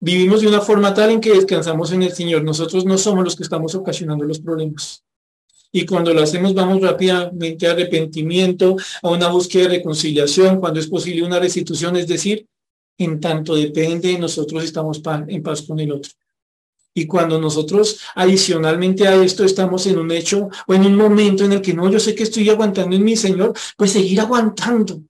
[0.00, 2.44] vivimos de una forma tal en que descansamos en el Señor.
[2.44, 5.02] Nosotros no somos los que estamos ocasionando los problemas.
[5.72, 10.88] Y cuando lo hacemos vamos rápidamente a arrepentimiento, a una búsqueda de reconciliación, cuando es
[10.88, 12.46] posible una restitución, es decir,
[12.98, 16.12] en tanto depende de nosotros estamos en paz con el otro.
[16.92, 21.52] Y cuando nosotros adicionalmente a esto estamos en un hecho o en un momento en
[21.52, 25.00] el que no, yo sé que estoy aguantando en mi Señor, pues seguir aguantando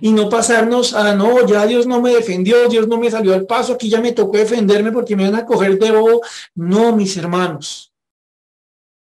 [0.00, 3.46] y no pasarnos a, no, ya Dios no me defendió, Dios no me salió al
[3.46, 6.22] paso, aquí ya me tocó defenderme porque me van a coger de bobo.
[6.54, 7.92] No, mis hermanos,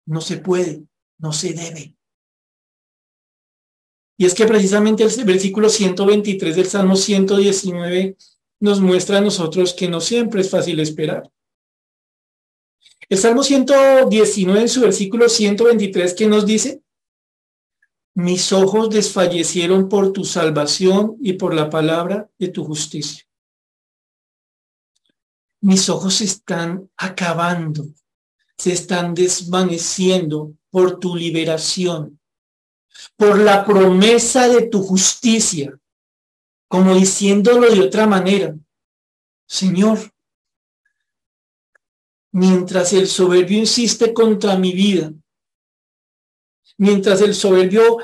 [0.07, 0.83] no se puede,
[1.19, 1.95] no se debe.
[4.17, 8.17] Y es que precisamente el versículo 123 del Salmo 119
[8.61, 11.31] nos muestra a nosotros que no siempre es fácil esperar.
[13.09, 16.83] El Salmo 119 en su versículo 123 que nos dice,
[18.19, 23.25] mis ojos desfallecieron por tu salvación y por la palabra de tu justicia.
[25.61, 27.87] Mis ojos están acabando,
[28.57, 32.19] se están desvaneciendo por tu liberación,
[33.15, 35.79] por la promesa de tu justicia,
[36.67, 38.53] como diciéndolo de otra manera.
[39.47, 40.13] Señor,
[42.33, 45.13] mientras el soberbio insiste contra mi vida,
[46.79, 47.99] mientras el soberbio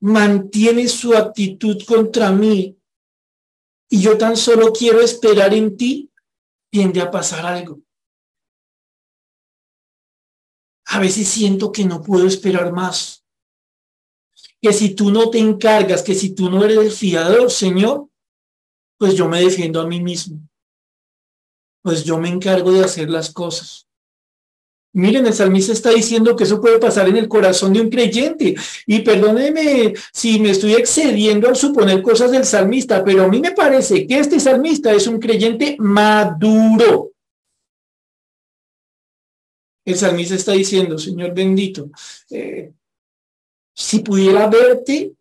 [0.00, 2.76] mantiene su actitud contra mí
[3.88, 6.10] y yo tan solo quiero esperar en ti,
[6.70, 7.80] tiende a pasar algo.
[10.86, 13.24] A veces siento que no puedo esperar más.
[14.62, 18.08] Que si tú no te encargas, que si tú no eres el fiador, Señor,
[18.96, 20.40] pues yo me defiendo a mí mismo.
[21.82, 23.89] Pues yo me encargo de hacer las cosas.
[24.92, 28.56] Miren, el salmista está diciendo que eso puede pasar en el corazón de un creyente.
[28.86, 33.52] Y perdóneme si me estoy excediendo al suponer cosas del salmista, pero a mí me
[33.52, 37.12] parece que este salmista es un creyente maduro.
[39.84, 41.90] El salmista está diciendo, Señor bendito,
[42.30, 42.72] eh,
[43.74, 45.12] si pudiera verte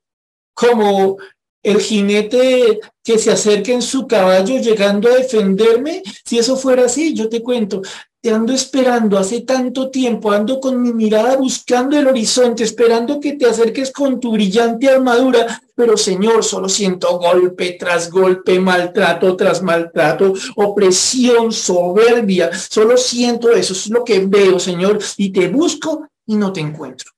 [0.53, 1.17] como
[1.63, 7.13] el jinete que se acerca en su caballo llegando a defenderme, si eso fuera así,
[7.13, 7.81] yo te cuento,
[8.21, 13.33] te ando esperando hace tanto tiempo, ando con mi mirada buscando el horizonte, esperando que
[13.33, 19.61] te acerques con tu brillante armadura, pero Señor, solo siento golpe tras golpe, maltrato tras
[19.61, 26.35] maltrato, opresión, soberbia, solo siento eso, es lo que veo, Señor, y te busco y
[26.35, 27.11] no te encuentro.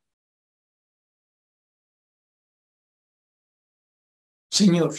[4.52, 4.94] Señor,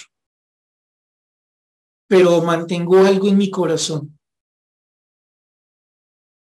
[2.09, 4.19] pero mantengo algo en mi corazón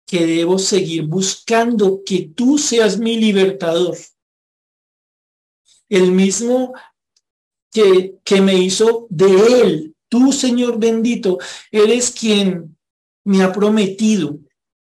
[0.06, 3.96] que debo seguir buscando que tú seas mi libertador.
[5.88, 6.72] El mismo
[7.72, 9.96] que, que me hizo de él.
[10.08, 11.38] Tú, Señor bendito,
[11.70, 12.76] eres quien
[13.24, 14.38] me ha prometido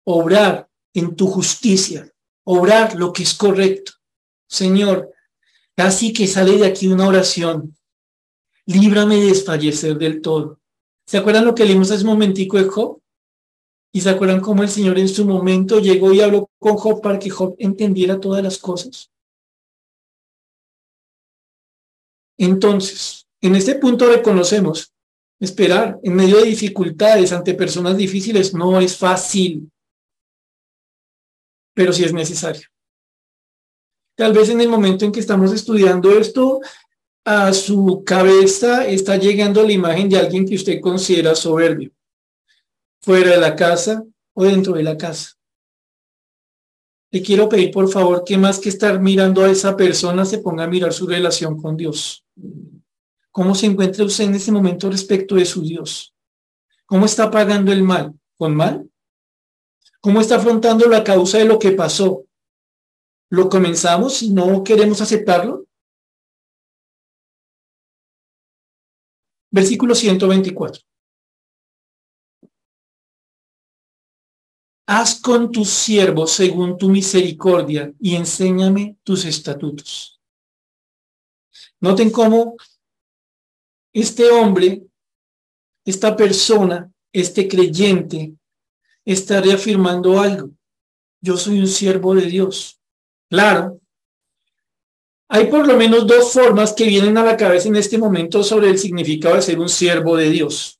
[0.04, 2.10] obrar en tu justicia,
[2.44, 3.92] obrar lo que es correcto.
[4.48, 5.12] Señor,
[5.76, 7.76] casi que sale de aquí una oración.
[8.64, 10.60] Líbrame de desfallecer del todo.
[11.06, 12.99] ¿Se acuerdan lo que leímos hace momentico?
[13.92, 17.18] ¿Y se acuerdan cómo el Señor en su momento llegó y habló con Job para
[17.18, 19.10] que Job entendiera todas las cosas?
[22.38, 24.92] Entonces, en este punto reconocemos,
[25.40, 29.70] esperar en medio de dificultades ante personas difíciles no es fácil,
[31.74, 32.68] pero sí es necesario.
[34.16, 36.60] Tal vez en el momento en que estamos estudiando esto,
[37.24, 41.90] a su cabeza está llegando la imagen de alguien que usted considera soberbio
[43.00, 45.32] fuera de la casa o dentro de la casa.
[47.12, 50.64] Le quiero pedir, por favor, que más que estar mirando a esa persona, se ponga
[50.64, 52.24] a mirar su relación con Dios.
[53.32, 56.14] ¿Cómo se encuentra usted en ese momento respecto de su Dios?
[56.86, 58.14] ¿Cómo está pagando el mal?
[58.36, 58.88] ¿Con mal?
[60.00, 62.24] ¿Cómo está afrontando la causa de lo que pasó?
[63.28, 65.66] ¿Lo comenzamos y no queremos aceptarlo?
[69.50, 70.82] Versículo 124.
[74.92, 80.20] Haz con tus siervos según tu misericordia y enséñame tus estatutos.
[81.78, 82.56] Noten cómo
[83.92, 84.82] este hombre,
[85.84, 88.32] esta persona, este creyente,
[89.04, 90.50] está reafirmando algo.
[91.20, 92.80] Yo soy un siervo de Dios.
[93.28, 93.80] Claro.
[95.28, 98.70] Hay por lo menos dos formas que vienen a la cabeza en este momento sobre
[98.70, 100.79] el significado de ser un siervo de Dios.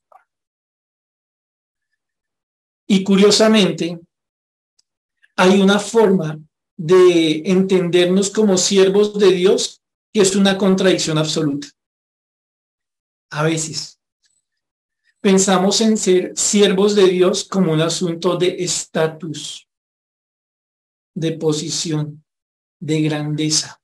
[2.92, 4.00] Y curiosamente,
[5.36, 6.40] hay una forma
[6.76, 9.80] de entendernos como siervos de Dios
[10.12, 11.68] que es una contradicción absoluta.
[13.30, 14.00] A veces
[15.20, 19.68] pensamos en ser siervos de Dios como un asunto de estatus,
[21.14, 22.24] de posición,
[22.80, 23.80] de grandeza.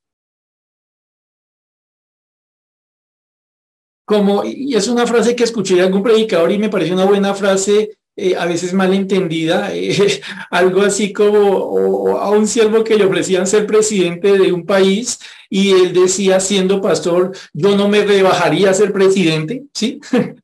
[4.05, 7.35] Como, y es una frase que escuché de algún predicador y me parece una buena
[7.35, 13.05] frase, eh, a veces mal entendida, eh, algo así como a un siervo que le
[13.05, 15.19] ofrecían ser presidente de un país
[15.51, 20.01] y él decía, siendo pastor, yo no me rebajaría a ser presidente, ¿sí?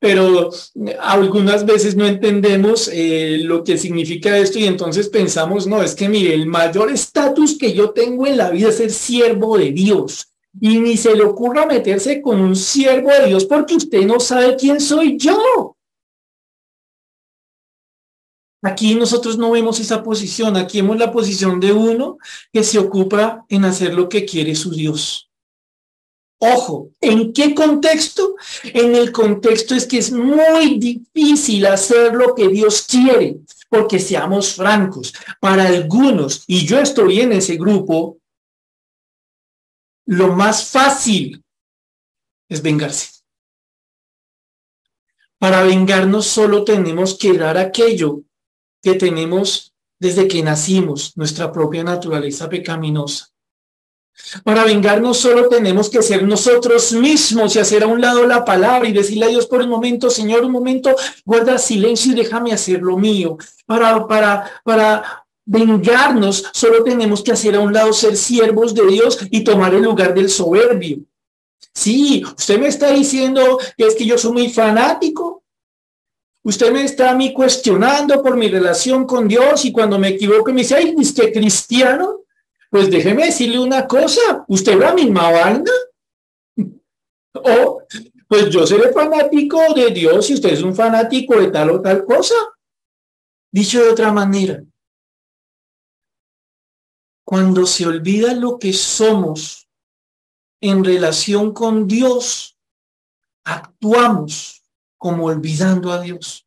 [0.00, 0.50] Pero
[1.00, 6.08] algunas veces no entendemos eh, lo que significa esto y entonces pensamos, no, es que
[6.08, 10.26] mire, el mayor estatus que yo tengo en la vida es ser siervo de Dios.
[10.60, 14.56] Y ni se le ocurra meterse con un siervo de Dios porque usted no sabe
[14.56, 15.76] quién soy yo.
[18.62, 22.18] Aquí nosotros no vemos esa posición, aquí vemos la posición de uno
[22.52, 25.28] que se ocupa en hacer lo que quiere su Dios.
[26.38, 28.36] Ojo, ¿en qué contexto?
[28.64, 33.38] En el contexto es que es muy difícil hacer lo que Dios quiere,
[33.68, 38.18] porque seamos francos, para algunos, y yo estoy en ese grupo,
[40.06, 41.44] lo más fácil
[42.48, 43.22] es vengarse.
[45.38, 48.22] Para vengarnos solo tenemos que dar aquello
[48.82, 53.28] que tenemos desde que nacimos, nuestra propia naturaleza pecaminosa.
[54.44, 58.88] Para vengarnos solo tenemos que ser nosotros mismos y hacer a un lado la palabra
[58.88, 62.82] y decirle a Dios por un momento, Señor, un momento, guarda silencio y déjame hacer
[62.82, 63.38] lo mío.
[63.64, 69.18] Para, para, para vengarnos solo tenemos que hacer a un lado ser siervos de Dios
[69.30, 70.98] y tomar el lugar del soberbio.
[71.74, 75.41] Sí, usted me está diciendo que es que yo soy muy fanático.
[76.44, 80.52] Usted me está a mí cuestionando por mi relación con Dios y cuando me equivoco
[80.52, 82.24] me dice, ay, ¿es que cristiano?
[82.68, 85.72] Pues déjeme decirle una cosa, ¿usted la misma banda?
[87.34, 87.80] O,
[88.28, 92.04] pues yo seré fanático de Dios y usted es un fanático de tal o tal
[92.04, 92.34] cosa.
[93.50, 94.62] Dicho de otra manera,
[97.24, 99.66] cuando se olvida lo que somos
[100.60, 102.58] en relación con Dios,
[103.44, 104.61] actuamos
[105.02, 106.46] como olvidando a Dios.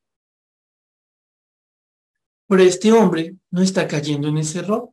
[2.47, 4.91] Pero este hombre no está cayendo en ese error.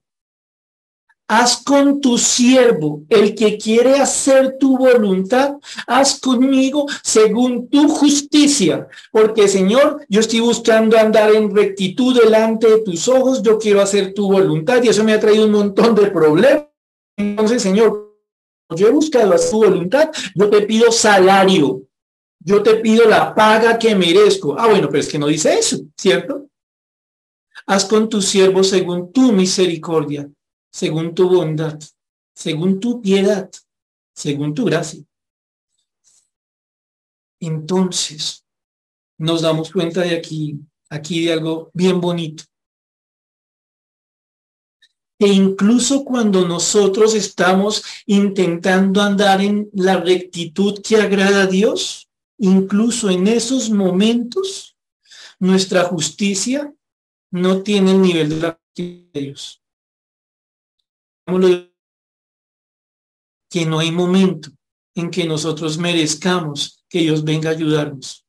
[1.29, 8.89] Haz con tu siervo, el que quiere hacer tu voluntad, haz conmigo según tu justicia.
[9.13, 14.13] Porque Señor, yo estoy buscando andar en rectitud delante de tus ojos, yo quiero hacer
[14.13, 16.67] tu voluntad y eso me ha traído un montón de problemas.
[17.17, 18.13] Entonces, Señor,
[18.75, 21.87] yo he buscado hacer tu voluntad, yo te pido salario
[22.45, 24.59] yo te pido la paga que merezco.
[24.59, 26.49] Ah, bueno, pero es que no dice eso, ¿cierto?
[27.67, 30.29] Haz con tu siervo según tu misericordia,
[30.71, 31.79] según tu bondad,
[32.35, 33.51] según tu piedad,
[34.15, 35.03] según tu gracia.
[37.41, 38.45] Entonces,
[39.19, 40.59] nos damos cuenta de aquí,
[40.91, 42.45] aquí de algo bien bonito.
[45.19, 52.09] Que incluso cuando nosotros estamos intentando andar en la rectitud que agrada a Dios,
[52.43, 54.77] incluso en esos momentos,
[55.39, 56.75] nuestra justicia
[57.31, 59.63] no tiene el nivel de la de Dios.
[63.49, 64.51] Que no hay momento
[64.95, 68.27] en que nosotros merezcamos que Dios venga a ayudarnos.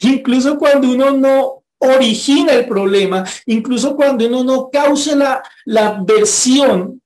[0.00, 7.00] Incluso cuando uno no origina el problema, incluso cuando uno no causa la, la versión,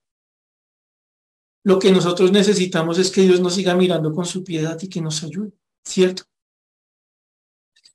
[1.64, 5.00] lo que nosotros necesitamos es que Dios nos siga mirando con su piedad y que
[5.00, 5.52] nos ayude,
[5.84, 6.22] ¿cierto?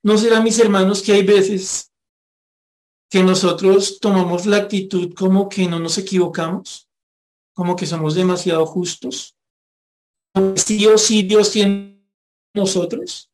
[0.03, 1.91] ¿No será, mis hermanos, que hay veces
[3.09, 6.89] que nosotros tomamos la actitud como que no nos equivocamos,
[7.53, 9.35] como que somos demasiado justos?
[10.55, 12.03] Sí o sí Dios tiene
[12.53, 13.32] nosotros.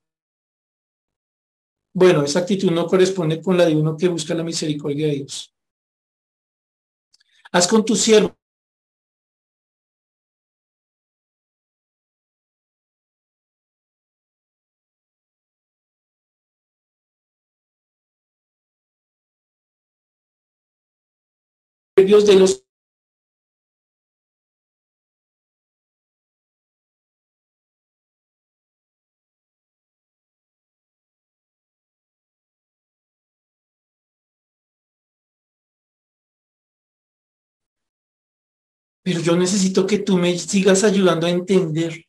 [1.93, 5.53] Bueno, esa actitud no corresponde con la de uno que busca la misericordia de Dios.
[7.51, 8.35] Haz con tu siervo
[22.05, 22.65] Dios de los
[39.09, 42.05] Pero yo necesito que tú me sigas ayudando a entender.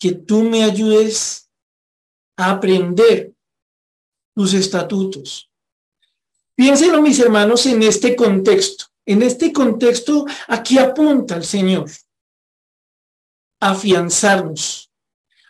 [0.00, 1.48] Que tú me ayudes
[2.36, 3.32] a aprender
[4.34, 5.48] tus estatutos.
[6.56, 8.86] Piénsenlo, mis hermanos, en este contexto.
[9.06, 11.88] En este contexto, aquí apunta el Señor
[13.60, 14.90] afianzarnos,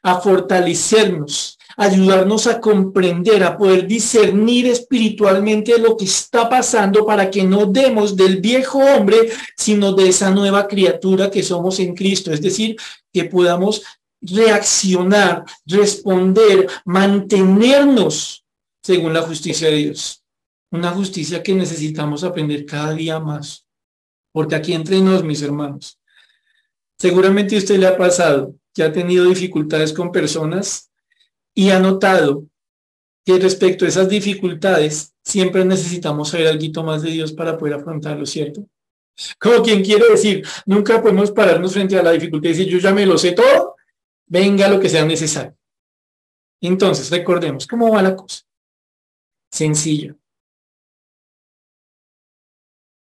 [0.02, 7.44] a fortalecernos, ayudarnos a comprender, a poder discernir espiritualmente lo que está pasando para que
[7.44, 12.32] no demos del viejo hombre, sino de esa nueva criatura que somos en Cristo.
[12.32, 12.76] Es decir,
[13.12, 13.82] que podamos
[14.20, 18.44] reaccionar, responder, mantenernos
[18.82, 20.22] según la justicia de Dios.
[20.70, 23.66] Una justicia que necesitamos aprender cada día más.
[24.32, 25.98] Porque aquí entre nos, mis hermanos,
[26.98, 30.91] seguramente usted le ha pasado que ha tenido dificultades con personas
[31.54, 32.46] y ha notado
[33.24, 38.26] que respecto a esas dificultades siempre necesitamos saber algo más de Dios para poder afrontarlo,
[38.26, 38.66] ¿cierto?
[39.38, 42.92] Como quien quiere decir, nunca podemos pararnos frente a la dificultad y decir, yo ya
[42.92, 43.76] me lo sé todo,
[44.26, 45.56] venga lo que sea necesario.
[46.60, 48.42] Entonces, recordemos, ¿cómo va la cosa?
[49.50, 50.16] Sencilla.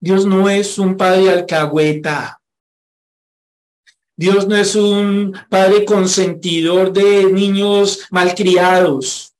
[0.00, 2.37] Dios no es un padre alcahueta.
[4.18, 9.32] Dios no es un padre consentidor de niños malcriados.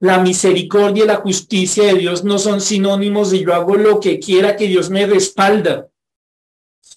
[0.00, 4.18] La misericordia y la justicia de Dios no son sinónimos de yo hago lo que
[4.18, 5.86] quiera que Dios me respalda.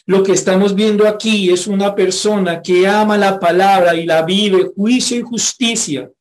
[0.07, 4.71] Lo que estamos viendo aquí es una persona que ama la palabra y la vive,
[4.75, 6.11] juicio y justicia.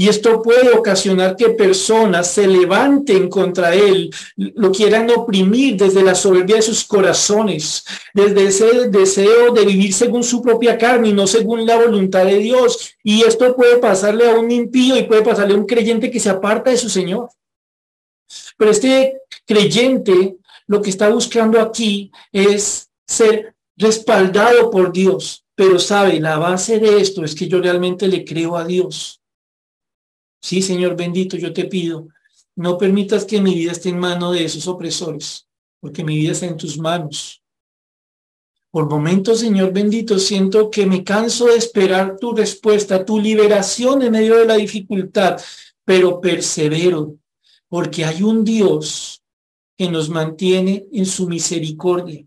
[0.00, 6.14] Y esto puede ocasionar que personas se levanten contra él, lo quieran oprimir desde la
[6.14, 7.84] soberbia de sus corazones,
[8.14, 12.38] desde ese deseo de vivir según su propia carne y no según la voluntad de
[12.38, 12.94] Dios.
[13.02, 16.30] Y esto puede pasarle a un impío y puede pasarle a un creyente que se
[16.30, 17.30] aparta de su Señor.
[18.56, 20.36] Pero este creyente
[20.68, 25.44] lo que está buscando aquí es ser respaldado por Dios.
[25.56, 29.18] Pero sabe, la base de esto es que yo realmente le creo a Dios.
[30.40, 32.08] Sí, Señor bendito, yo te pido,
[32.56, 35.48] no permitas que mi vida esté en mano de esos opresores,
[35.80, 37.42] porque mi vida está en tus manos.
[38.70, 44.12] Por momentos, Señor bendito, siento que me canso de esperar tu respuesta, tu liberación en
[44.12, 45.40] medio de la dificultad,
[45.84, 47.16] pero persevero,
[47.68, 49.22] porque hay un Dios
[49.76, 52.26] que nos mantiene en su misericordia.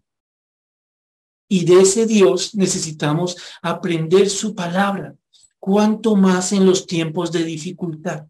[1.50, 5.16] Y de ese Dios necesitamos aprender su palabra
[5.62, 8.28] cuánto más en los tiempos de dificultad.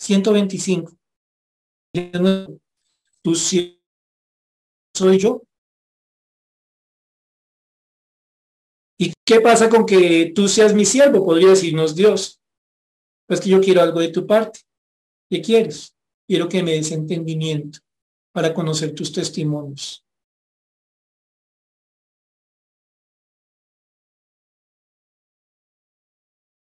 [0.00, 0.92] 125.
[3.22, 5.42] Tú soy yo.
[9.00, 11.24] ¿Y qué pasa con que tú seas mi siervo?
[11.24, 12.40] Podría decirnos Dios.
[13.26, 14.60] Pues que yo quiero algo de tu parte.
[15.30, 15.94] ¿Qué quieres?
[16.26, 17.78] Quiero que me des entendimiento
[18.32, 20.04] para conocer tus testimonios.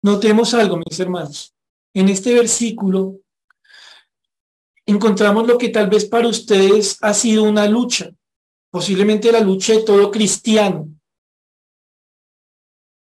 [0.07, 1.53] Notemos algo, mis hermanos.
[1.93, 3.17] En este versículo
[4.85, 8.11] encontramos lo que tal vez para ustedes ha sido una lucha,
[8.71, 10.87] posiblemente la lucha de todo cristiano.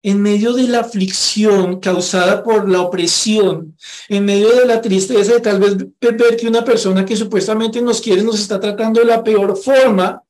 [0.03, 3.77] En medio de la aflicción causada por la opresión,
[4.09, 8.01] en medio de la tristeza de tal vez ver que una persona que supuestamente nos
[8.01, 10.21] quiere nos está tratando de la peor forma,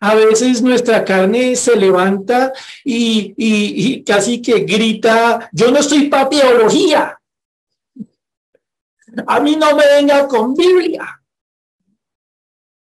[0.00, 2.52] a veces nuestra carne se levanta
[2.84, 7.18] y, casi que grita, yo no estoy para teología.
[9.26, 11.22] A mí no me venga con Biblia.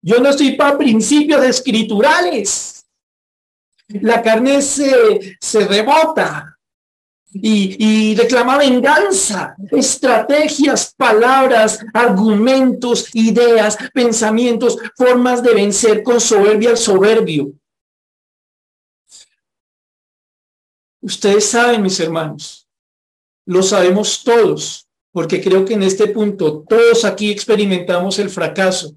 [0.01, 2.85] Yo no estoy para principios escriturales.
[3.87, 6.56] La carne se, se rebota
[7.33, 17.51] y, reclama venganza, estrategias, palabras, argumentos, ideas, pensamientos, formas de vencer con soberbia al soberbio.
[21.01, 22.67] Ustedes saben, mis hermanos,
[23.45, 28.95] lo sabemos todos, porque creo que en este punto todos aquí experimentamos el fracaso,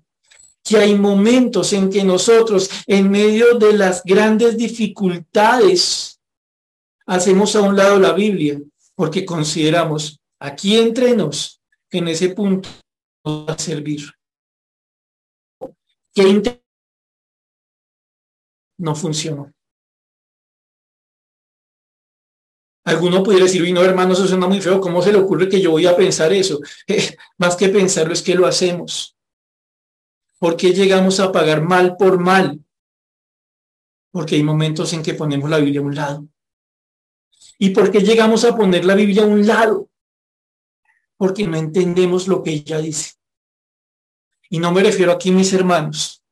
[0.62, 6.20] que hay momentos en que nosotros, en medio de las grandes dificultades,
[7.11, 8.61] hacemos a un lado la Biblia
[8.95, 12.69] porque consideramos aquí entre nos en ese punto
[13.27, 14.13] va a servir.
[16.15, 16.43] Que
[18.79, 19.53] no funcionó.
[22.85, 25.61] Alguno pudiera decir, uy, no, hermano, eso suena muy feo, ¿cómo se le ocurre que
[25.61, 26.61] yo voy a pensar eso?
[27.39, 29.17] más que pensarlo es que lo hacemos.
[30.39, 32.65] ¿Por qué llegamos a pagar mal por mal?
[34.13, 36.29] Porque hay momentos en que ponemos la Biblia a un lado.
[37.63, 39.91] ¿Y por qué llegamos a poner la Biblia a un lado?
[41.19, 43.13] Porque no entendemos lo que ella dice.
[44.49, 46.23] Y no me refiero aquí, mis hermanos,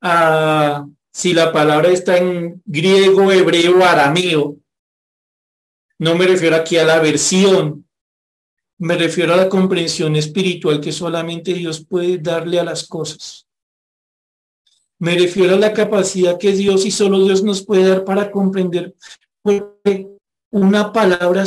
[0.00, 4.56] a si la palabra está en griego, hebreo, arameo.
[6.00, 7.88] No me refiero aquí a la versión,
[8.78, 13.46] me refiero a la comprensión espiritual que solamente Dios puede darle a las cosas.
[14.98, 18.96] Me refiero a la capacidad que Dios y solo Dios nos puede dar para comprender.
[20.52, 21.44] Una palabra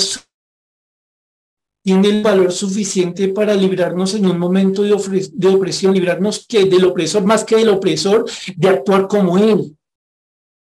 [1.84, 7.24] tiene el valor suficiente para librarnos en un momento de, opresión, librarnos que del opresor,
[7.24, 9.78] más que del opresor, de actuar como él,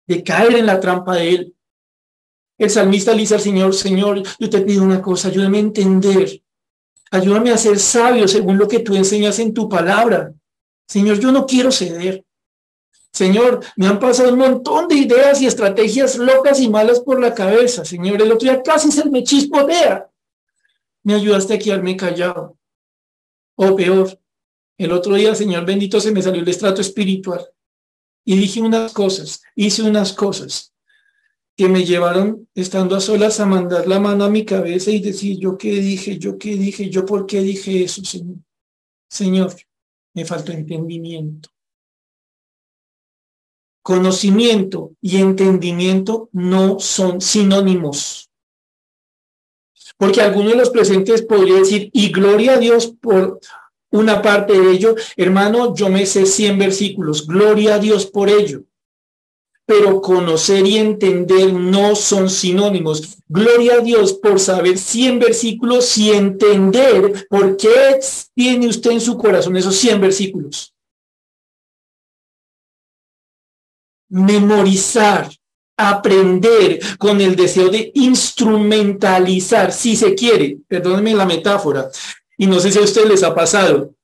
[0.07, 1.55] de caer en la trampa de él.
[2.59, 6.43] El salmista dice al Señor, Señor, yo te pido una cosa, ayúdame a entender,
[7.11, 10.33] ayúdame a ser sabio según lo que tú enseñas en tu palabra.
[10.87, 12.24] Señor, yo no quiero ceder.
[13.21, 17.35] Señor, me han pasado un montón de ideas y estrategias locas y malas por la
[17.35, 17.85] cabeza.
[17.85, 20.11] Señor, el otro día casi se me chispotea
[21.03, 22.59] me ayudaste a quedarme callado.
[23.57, 24.18] O peor,
[24.79, 27.47] el otro día, Señor bendito, se me salió el estrato espiritual
[28.25, 30.73] y dije unas cosas, hice unas cosas
[31.57, 35.39] que me llevaron, estando a solas, a mandar la mano a mi cabeza y decir,
[35.39, 38.39] yo qué dije, yo qué dije, yo por qué dije eso, Señor.
[39.09, 39.55] Señor,
[40.14, 41.51] me faltó entendimiento.
[43.91, 48.30] Conocimiento y entendimiento no son sinónimos.
[49.97, 53.41] Porque alguno de los presentes podría decir, y gloria a Dios por
[53.91, 58.62] una parte de ello, hermano, yo me sé 100 versículos, gloria a Dios por ello.
[59.66, 63.16] Pero conocer y entender no son sinónimos.
[63.26, 67.99] Gloria a Dios por saber 100 versículos y entender por qué
[68.36, 70.72] tiene usted en su corazón esos 100 versículos.
[74.11, 75.31] Memorizar
[75.81, 81.89] aprender con el deseo de instrumentalizar, si se quiere, perdónenme la metáfora,
[82.37, 83.95] y no sé si a ustedes les ha pasado.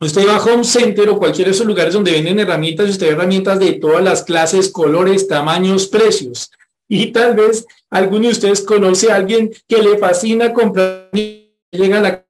[0.00, 3.08] Usted va a Home Center o cualquiera de esos lugares donde venden herramientas y usted
[3.08, 6.52] ve herramientas de todas las clases, colores, tamaños, precios.
[6.88, 12.24] Y tal vez alguno de ustedes conoce a alguien que le fascina comprar, llega la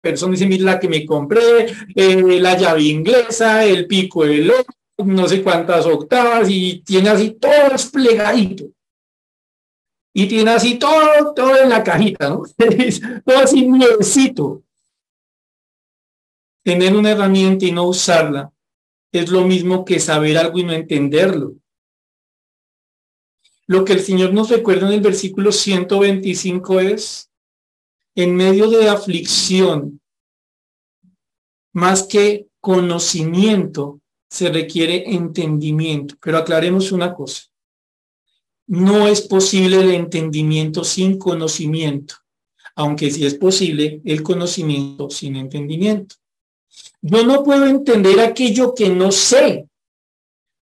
[0.00, 4.50] persona y dice, mira la que me compré, eh, la llave inglesa, el pico del
[4.50, 8.66] otro, no sé cuántas octavas y tiene así todo desplegadito.
[10.14, 12.42] Y tiene así todo, todo en la cajita, ¿no?
[13.24, 14.62] todo así nuevecito.
[16.62, 18.52] Tener una herramienta y no usarla
[19.12, 21.54] es lo mismo que saber algo y no entenderlo.
[23.66, 27.30] Lo que el Señor nos recuerda en el versículo 125 es,
[28.14, 30.00] en medio de aflicción,
[31.72, 34.01] más que conocimiento,
[34.32, 36.14] se requiere entendimiento.
[36.18, 37.42] Pero aclaremos una cosa.
[38.66, 42.14] No es posible el entendimiento sin conocimiento,
[42.74, 46.14] aunque sí es posible el conocimiento sin entendimiento.
[47.02, 49.68] Yo no puedo entender aquello que no sé,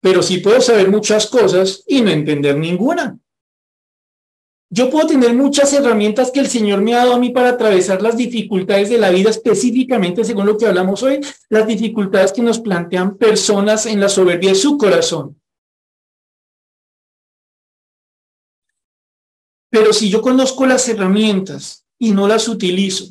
[0.01, 3.20] pero sí puedo saber muchas cosas y no entender ninguna.
[4.72, 8.03] Yo puedo tener muchas herramientas que el Señor me ha dado a mí para atravesar
[8.03, 12.59] las dificultades de la vida, específicamente según lo que hablamos hoy, las dificultades que nos
[12.59, 15.41] plantean personas en la soberbia de su corazón.
[19.72, 23.05] Pero si yo conozco las herramientas y no las utilizo,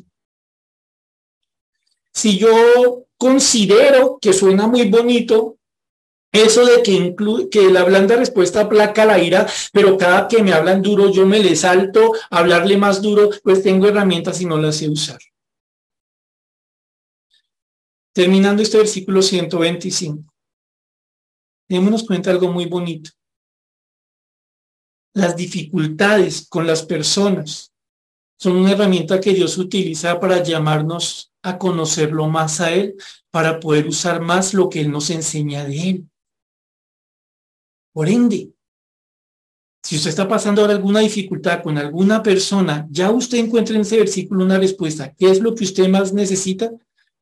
[2.13, 5.58] si yo considero que suena muy bonito
[6.31, 7.15] eso de que,
[7.49, 11.39] que la blanda respuesta aplaca la ira, pero cada que me hablan duro yo me
[11.39, 15.19] les salto, hablarle más duro, pues tengo herramientas y no las sé usar.
[18.13, 20.23] Terminando este versículo 125.
[21.67, 23.11] Démonos cuenta algo muy bonito.
[25.13, 27.73] Las dificultades con las personas
[28.37, 32.95] son una herramienta que Dios utiliza para llamarnos a conocerlo más a Él,
[33.31, 36.08] para poder usar más lo que Él nos enseña de Él.
[37.93, 38.51] Por ende,
[39.81, 43.97] si usted está pasando ahora alguna dificultad con alguna persona, ya usted encuentra en ese
[43.97, 45.13] versículo una respuesta.
[45.13, 46.71] ¿Qué es lo que usted más necesita?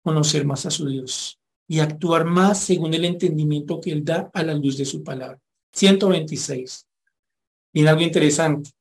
[0.02, 4.44] Conocer más a su Dios y actuar más según el entendimiento que Él da a
[4.44, 5.40] la luz de su palabra.
[5.74, 6.88] 126.
[7.74, 8.72] Viene algo interesante.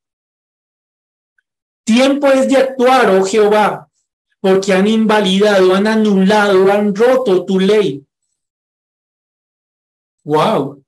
[1.83, 3.89] Tiempo es de actuar, oh Jehová,
[4.41, 8.03] porque han invalidado, han anulado, han roto tu ley.
[10.23, 10.83] Wow.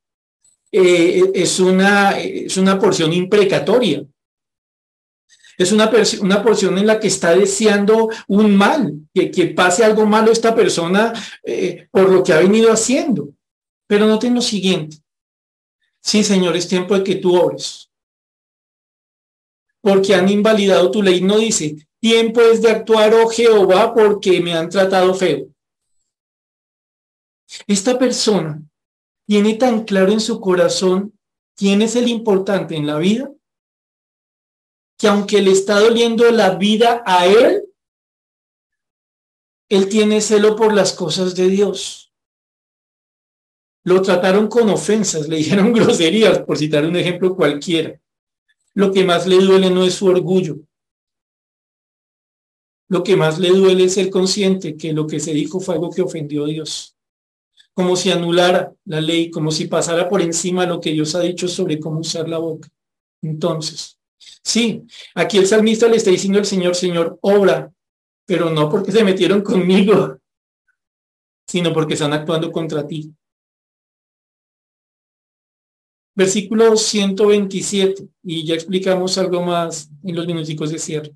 [0.71, 4.03] Eh, es, una, es una porción imprecatoria.
[5.57, 5.91] Es una,
[6.21, 10.55] una porción en la que está deseando un mal, que, que pase algo malo esta
[10.55, 11.11] persona
[11.43, 13.29] eh, por lo que ha venido haciendo.
[13.85, 14.97] Pero noten lo siguiente.
[16.01, 17.89] Sí, Señor, es tiempo de que tú ores.
[19.81, 21.21] Porque han invalidado tu ley.
[21.21, 25.47] No dice, tiempo es de actuar, oh Jehová, porque me han tratado feo.
[27.67, 28.61] Esta persona
[29.29, 31.13] tiene tan claro en su corazón
[31.55, 33.31] quién es el importante en la vida,
[34.97, 37.63] que aunque le está doliendo la vida a él,
[39.69, 42.11] él tiene celo por las cosas de Dios.
[43.83, 48.01] Lo trataron con ofensas, le dijeron groserías, por citar un ejemplo cualquiera.
[48.73, 50.57] Lo que más le duele no es su orgullo.
[52.87, 55.91] Lo que más le duele es el consciente que lo que se dijo fue algo
[55.91, 56.95] que ofendió a Dios.
[57.79, 61.47] Como si anulara la ley, como si pasara por encima lo que Dios ha dicho
[61.47, 62.67] sobre cómo usar la boca.
[63.21, 63.97] Entonces,
[64.43, 64.83] sí,
[65.15, 67.71] aquí el salmista le está diciendo al Señor, Señor, obra
[68.29, 70.19] pero no porque se metieron conmigo,
[71.47, 73.11] sino porque están actuando contra ti.
[76.13, 81.15] Versículo 127, y ya explicamos algo más en los minuticos de cierre.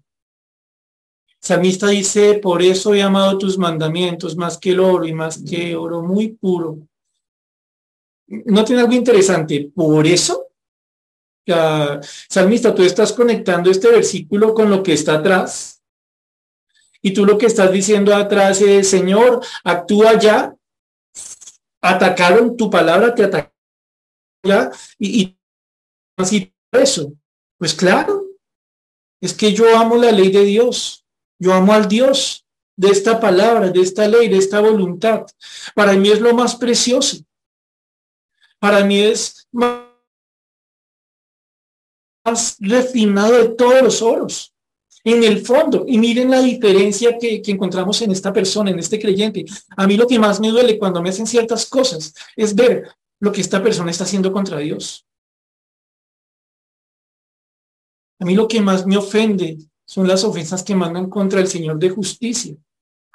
[1.44, 5.76] Salmista dice, por eso he amado tus mandamientos más que el oro y más que
[5.76, 6.78] oro muy puro.
[8.28, 9.70] ¿No tiene algo interesante?
[9.76, 10.48] Por eso,
[11.46, 15.84] ya, Salmista, tú estás conectando este versículo con lo que está atrás
[17.02, 20.56] y tú lo que estás diciendo atrás es, Señor, actúa ya.
[21.82, 23.52] Atacaron tu palabra, te atacaron
[24.46, 24.72] ya.
[24.98, 25.38] Y, y
[26.16, 27.12] así eso.
[27.58, 28.24] Pues claro,
[29.20, 31.03] es que yo amo la ley de Dios.
[31.44, 32.46] Yo amo al Dios
[32.78, 35.26] de esta palabra, de esta ley, de esta voluntad.
[35.76, 37.18] Para mí es lo más precioso.
[38.60, 39.84] Para mí es más
[42.62, 44.54] refinado de todos los oros
[45.04, 45.84] en el fondo.
[45.86, 49.44] Y miren la diferencia que, encontramos en esta persona, en este creyente.
[49.76, 52.88] A mí lo que más me duele cuando me hacen ciertas cosas es ver
[53.20, 55.06] lo que esta persona está haciendo contra Dios.
[58.22, 61.78] A mí lo que más me ofende son las ofensas que mandan contra el Señor
[61.80, 62.56] de justicia.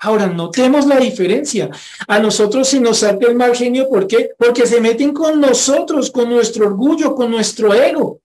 [0.00, 1.70] Ahora, notemos la diferencia.
[2.06, 4.30] A nosotros se nos saca el mal genio, ¿por qué?
[4.38, 8.20] Porque se meten con nosotros, con nuestro orgullo, con nuestro ego.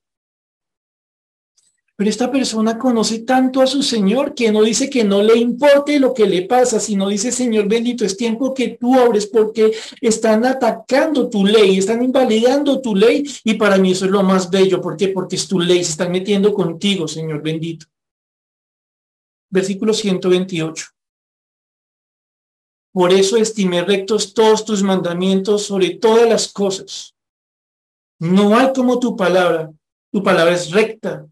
[1.95, 5.99] Pero esta persona conoce tanto a su Señor que no dice que no le importe
[5.99, 9.71] lo que le pasa, sino dice, Señor bendito, es tiempo que tú obres porque
[10.01, 14.49] están atacando tu ley, están invalidando tu ley y para mí eso es lo más
[14.49, 14.81] bello.
[14.81, 15.09] ¿Por qué?
[15.09, 17.85] Porque es tu ley, se están metiendo contigo, Señor bendito.
[19.53, 20.87] Versículo 128.
[22.91, 27.13] Por eso estimé rectos todos tus mandamientos sobre todas las cosas.
[28.19, 29.71] No hay como tu palabra.
[30.11, 31.27] Tu palabra es recta,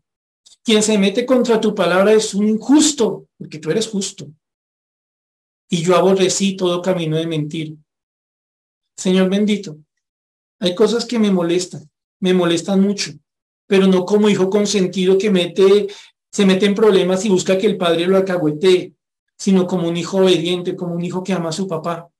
[0.63, 4.27] quien se mete contra tu palabra es un injusto, porque tú eres justo.
[5.67, 7.75] Y yo aborrecí todo camino de mentir.
[8.95, 9.77] Señor bendito,
[10.59, 13.13] hay cosas que me molestan, me molestan mucho,
[13.65, 15.87] pero no como hijo consentido que mete,
[16.31, 18.93] se mete en problemas y busca que el padre lo acahuetee,
[19.37, 22.11] sino como un hijo obediente, como un hijo que ama a su papá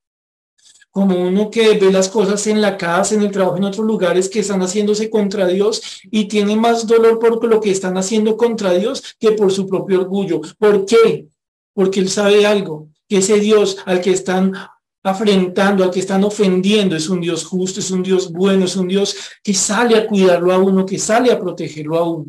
[0.91, 4.29] como uno que ve las cosas en la casa, en el trabajo, en otros lugares
[4.29, 5.81] que están haciéndose contra Dios
[6.11, 10.01] y tiene más dolor por lo que están haciendo contra Dios que por su propio
[10.01, 10.41] orgullo.
[10.59, 11.27] ¿Por qué?
[11.73, 14.53] Porque él sabe algo, que ese Dios al que están
[15.01, 18.89] afrentando, al que están ofendiendo, es un Dios justo, es un Dios bueno, es un
[18.89, 22.25] Dios que sale a cuidarlo a uno, que sale a protegerlo a uno.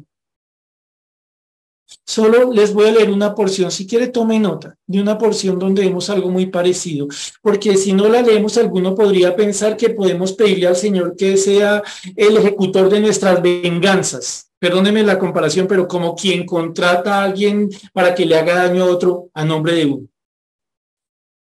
[2.04, 5.82] Solo les voy a leer una porción, si quiere tome nota de una porción donde
[5.82, 7.08] vemos algo muy parecido,
[7.40, 11.82] porque si no la leemos, alguno podría pensar que podemos pedirle al Señor que sea
[12.16, 14.50] el ejecutor de nuestras venganzas.
[14.58, 18.86] Perdóneme la comparación, pero como quien contrata a alguien para que le haga daño a
[18.86, 20.06] otro a nombre de uno.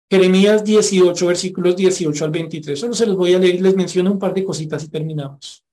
[0.09, 2.77] Jeremías 18, versículos 18 al 23.
[2.77, 5.63] Solo se los voy a leer, les menciono un par de cositas y terminamos.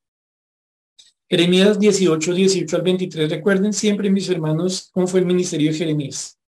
[1.31, 3.31] Jeremías 18, 18 al 23.
[3.31, 6.39] Recuerden siempre, mis hermanos, cómo fue el ministerio de Jeremías.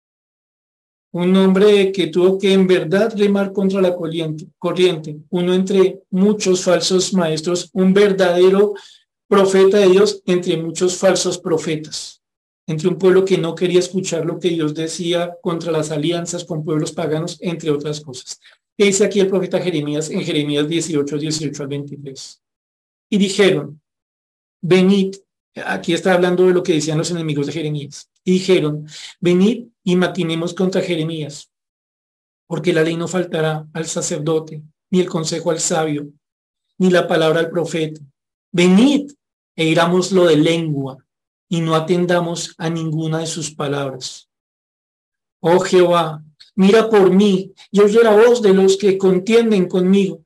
[1.13, 6.63] Un hombre que tuvo que en verdad remar contra la corriente, corriente, uno entre muchos
[6.63, 8.75] falsos maestros, un verdadero
[9.29, 12.23] profeta de Dios entre muchos falsos profetas,
[12.67, 16.65] entre un pueblo que no quería escuchar lo que Dios decía contra las alianzas con
[16.65, 18.41] pueblos paganos, entre otras cosas.
[18.79, 22.43] ¿Qué dice aquí el profeta Jeremías en Jeremías 18, 18 al 23?
[23.11, 23.80] Y dijeron,
[24.61, 25.17] venid,
[25.65, 28.87] aquí está hablando de lo que decían los enemigos de Jeremías, y dijeron,
[29.21, 31.51] venid y matinemos contra Jeremías,
[32.47, 36.11] porque la ley no faltará al sacerdote, ni el consejo al sabio,
[36.79, 38.01] ni la palabra al profeta.
[38.53, 39.13] Venid
[39.55, 40.99] e irámoslo de lengua,
[41.49, 44.31] y no atendamos a ninguna de sus palabras.
[45.41, 46.23] Oh Jehová,
[46.55, 50.25] mira por mí y oye la voz de los que contienden conmigo.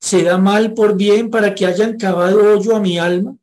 [0.00, 3.36] ¿Se da mal por bien para que hayan cavado hoyo a mi alma?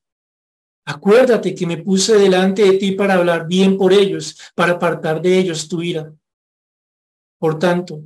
[0.90, 5.38] Acuérdate que me puse delante de ti para hablar bien por ellos, para apartar de
[5.38, 6.14] ellos tu ira.
[7.38, 8.02] Por tanto,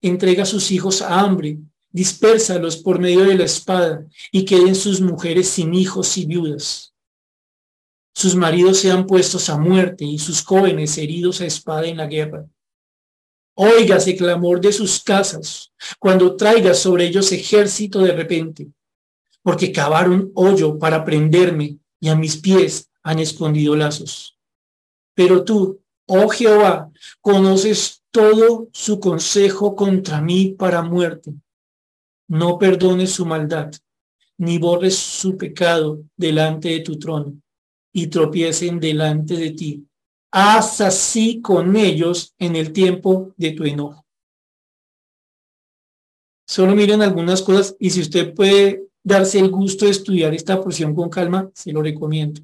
[0.00, 1.58] entrega a sus hijos a hambre
[1.90, 6.94] Dispérsalos por medio de la espada y queden sus mujeres sin hijos y viudas.
[8.14, 12.46] Sus maridos sean puestos a muerte y sus jóvenes heridos a espada en la guerra.
[13.54, 18.68] Óigase clamor de sus casas cuando traiga sobre ellos ejército de repente,
[19.42, 24.38] porque cavaron hoyo para prenderme y a mis pies han escondido lazos.
[25.14, 26.90] Pero tú, oh Jehová,
[27.20, 31.34] conoces todo su consejo contra mí para muerte
[32.28, 33.72] no perdones su maldad,
[34.36, 37.40] ni borres su pecado delante de tu trono,
[37.92, 39.84] y tropiecen delante de ti.
[40.30, 44.04] Haz así con ellos en el tiempo de tu enojo.
[46.46, 50.94] Solo miren algunas cosas y si usted puede darse el gusto de estudiar esta porción
[50.94, 52.42] con calma, se lo recomiendo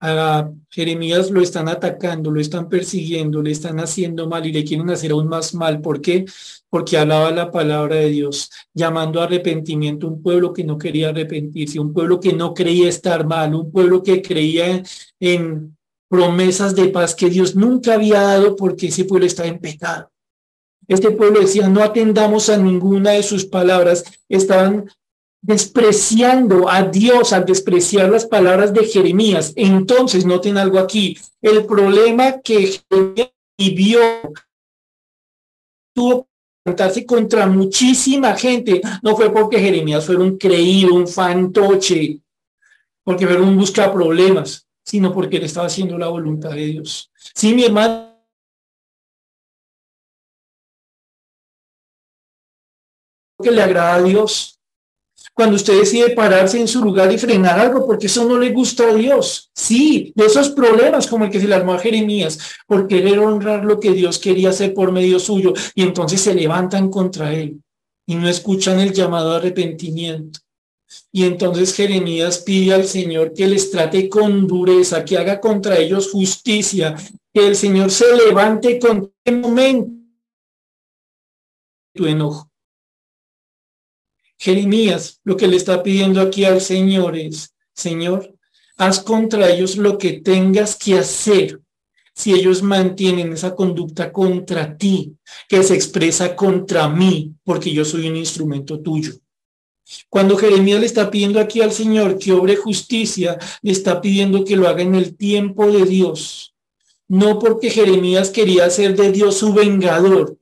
[0.00, 4.88] a Jeremías lo están atacando, lo están persiguiendo, le están haciendo mal y le quieren
[4.88, 5.82] hacer aún más mal.
[5.82, 6.24] ¿Por qué?
[6.70, 11.78] Porque hablaba la palabra de Dios, llamando a arrepentimiento un pueblo que no quería arrepentirse,
[11.78, 14.82] un pueblo que no creía estar mal, un pueblo que creía
[15.20, 15.76] en
[16.08, 20.10] promesas de paz que Dios nunca había dado porque ese pueblo estaba en pecado.
[20.88, 24.86] Este pueblo decía, no atendamos a ninguna de sus palabras, estaban
[25.42, 29.52] despreciando a Dios al despreciar las palabras de Jeremías.
[29.56, 34.00] Entonces, noten algo aquí, el problema que Jeremías vivió
[35.94, 36.28] tuvo
[36.64, 42.20] que contra muchísima gente, no fue porque Jeremías fuera un creído, un fantoche,
[43.02, 47.10] porque fuera un busca problemas, sino porque él estaba haciendo la voluntad de Dios.
[47.34, 48.08] Sí, mi hermano.
[53.42, 54.59] que le agrada a Dios,
[55.40, 58.90] cuando usted decide pararse en su lugar y frenar algo, porque eso no le gusta
[58.90, 59.50] a Dios.
[59.54, 63.64] Sí, de esos problemas como el que se le armó a Jeremías, por querer honrar
[63.64, 67.58] lo que Dios quería hacer por medio suyo, y entonces se levantan contra él
[68.06, 70.40] y no escuchan el llamado a arrepentimiento.
[71.10, 76.10] Y entonces Jeremías pide al Señor que les trate con dureza, que haga contra ellos
[76.10, 76.94] justicia,
[77.32, 79.90] que el Señor se levante con momento
[81.94, 82.49] tu enojo.
[84.40, 88.34] Jeremías lo que le está pidiendo aquí al Señor es, Señor,
[88.78, 91.60] haz contra ellos lo que tengas que hacer
[92.14, 95.14] si ellos mantienen esa conducta contra ti,
[95.48, 99.12] que se expresa contra mí, porque yo soy un instrumento tuyo.
[100.08, 104.56] Cuando Jeremías le está pidiendo aquí al Señor que obre justicia, le está pidiendo que
[104.56, 106.54] lo haga en el tiempo de Dios.
[107.08, 110.39] No porque Jeremías quería ser de Dios su vengador,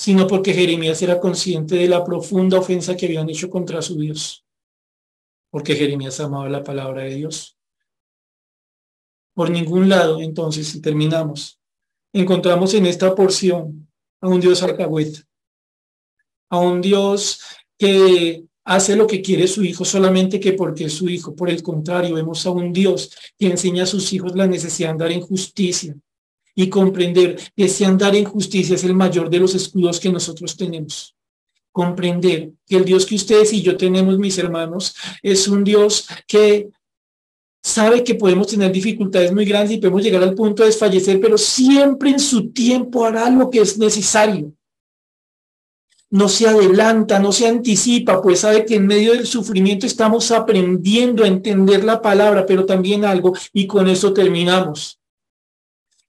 [0.00, 4.46] sino porque Jeremías era consciente de la profunda ofensa que habían hecho contra su Dios,
[5.50, 7.58] porque Jeremías amaba la palabra de Dios.
[9.34, 11.60] Por ningún lado, entonces, si terminamos,
[12.14, 13.90] encontramos en esta porción
[14.22, 15.20] a un Dios alcahueta,
[16.48, 17.42] a un Dios
[17.76, 21.36] que hace lo que quiere su hijo solamente que porque es su hijo.
[21.36, 24.92] Por el contrario, vemos a un Dios que enseña a sus hijos la necesidad de
[24.92, 25.94] andar en justicia,
[26.54, 30.56] y comprender que ese andar en justicia es el mayor de los escudos que nosotros
[30.56, 31.14] tenemos.
[31.72, 36.68] Comprender que el Dios que ustedes y yo tenemos, mis hermanos, es un Dios que
[37.62, 41.38] sabe que podemos tener dificultades muy grandes y podemos llegar al punto de desfallecer, pero
[41.38, 44.52] siempre en su tiempo hará lo que es necesario.
[46.12, 51.22] No se adelanta, no se anticipa, pues sabe que en medio del sufrimiento estamos aprendiendo
[51.22, 54.99] a entender la palabra, pero también algo, y con eso terminamos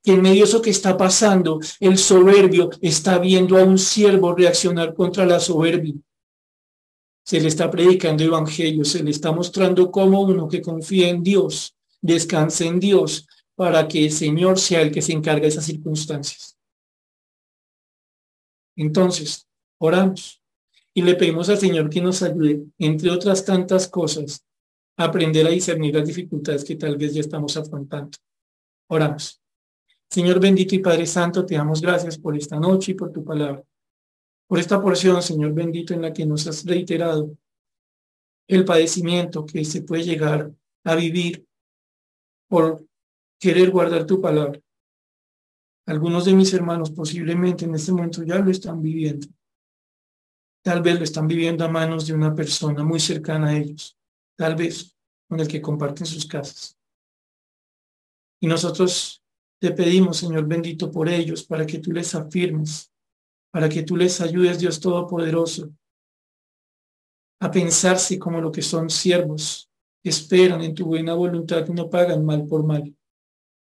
[0.04, 4.34] que en medio de eso que está pasando, el soberbio está viendo a un siervo
[4.34, 5.94] reaccionar contra la soberbia.
[7.24, 11.76] Se le está predicando evangelio, se le está mostrando como uno que confía en Dios,
[12.02, 16.58] descanse en Dios, para que el Señor sea el que se encargue de esas circunstancias.
[18.76, 19.48] Entonces,
[19.78, 20.42] oramos
[20.94, 24.44] y le pedimos al Señor que nos ayude, entre otras tantas cosas,
[24.98, 28.18] a aprender a discernir las dificultades que tal vez ya estamos afrontando.
[28.88, 29.41] Oramos.
[30.12, 33.64] Señor bendito y Padre Santo, te damos gracias por esta noche y por tu palabra.
[34.46, 37.38] Por esta porción, Señor bendito, en la que nos has reiterado
[38.50, 40.52] el padecimiento que se puede llegar
[40.84, 41.48] a vivir
[42.50, 42.86] por
[43.40, 44.60] querer guardar tu palabra.
[45.86, 49.28] Algunos de mis hermanos posiblemente en este momento ya lo están viviendo.
[50.62, 53.98] Tal vez lo están viviendo a manos de una persona muy cercana a ellos,
[54.36, 54.94] tal vez
[55.30, 56.78] con el que comparten sus casas.
[58.42, 59.21] Y nosotros
[59.62, 62.92] te pedimos, Señor bendito, por ellos, para que tú les afirmes,
[63.52, 65.72] para que tú les ayudes, Dios Todopoderoso,
[67.40, 69.70] a pensarse como lo que son siervos,
[70.04, 72.92] esperan en tu buena voluntad y no pagan mal por mal.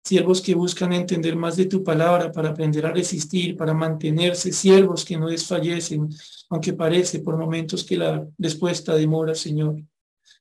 [0.05, 5.05] siervos que buscan entender más de tu palabra para aprender a resistir, para mantenerse, siervos
[5.05, 6.09] que no desfallecen,
[6.51, 9.80] aunque parece por momentos que la respuesta demora, Señor.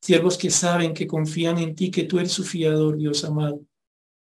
[0.01, 3.61] Siervos que saben, que confían en ti, que tú eres su fiador, Dios amado.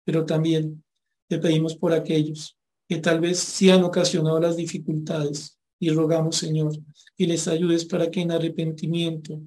[0.05, 0.83] Pero también
[1.31, 2.57] te pedimos por aquellos
[2.89, 6.73] que tal vez sí han ocasionado las dificultades y rogamos, Señor,
[7.15, 9.41] que les ayudes para que en arrepentimiento,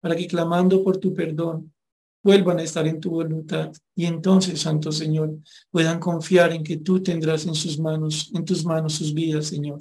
[0.00, 1.72] para que clamando por tu perdón,
[2.24, 5.38] vuelvan a estar en tu voluntad y entonces, Santo Señor,
[5.70, 9.78] puedan confiar en que tú tendrás en sus manos, en tus manos sus vidas, Señor.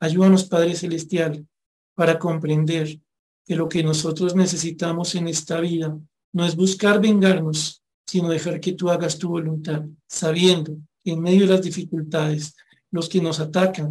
[0.00, 1.46] Ayúdanos, Padre Celestial,
[1.94, 2.98] para comprender
[3.46, 5.96] que lo que nosotros necesitamos en esta vida
[6.32, 11.46] no es buscar vengarnos, sino dejar que tú hagas tu voluntad, sabiendo que en medio
[11.46, 12.54] de las dificultades,
[12.90, 13.88] los que nos atacan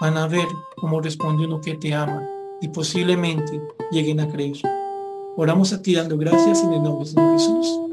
[0.00, 0.46] van a ver
[0.76, 2.26] cómo responde uno que te ama
[2.60, 3.60] y posiblemente
[3.90, 4.56] lleguen a creer.
[5.36, 7.91] Oramos a ti dando gracias en el nombre de Jesús.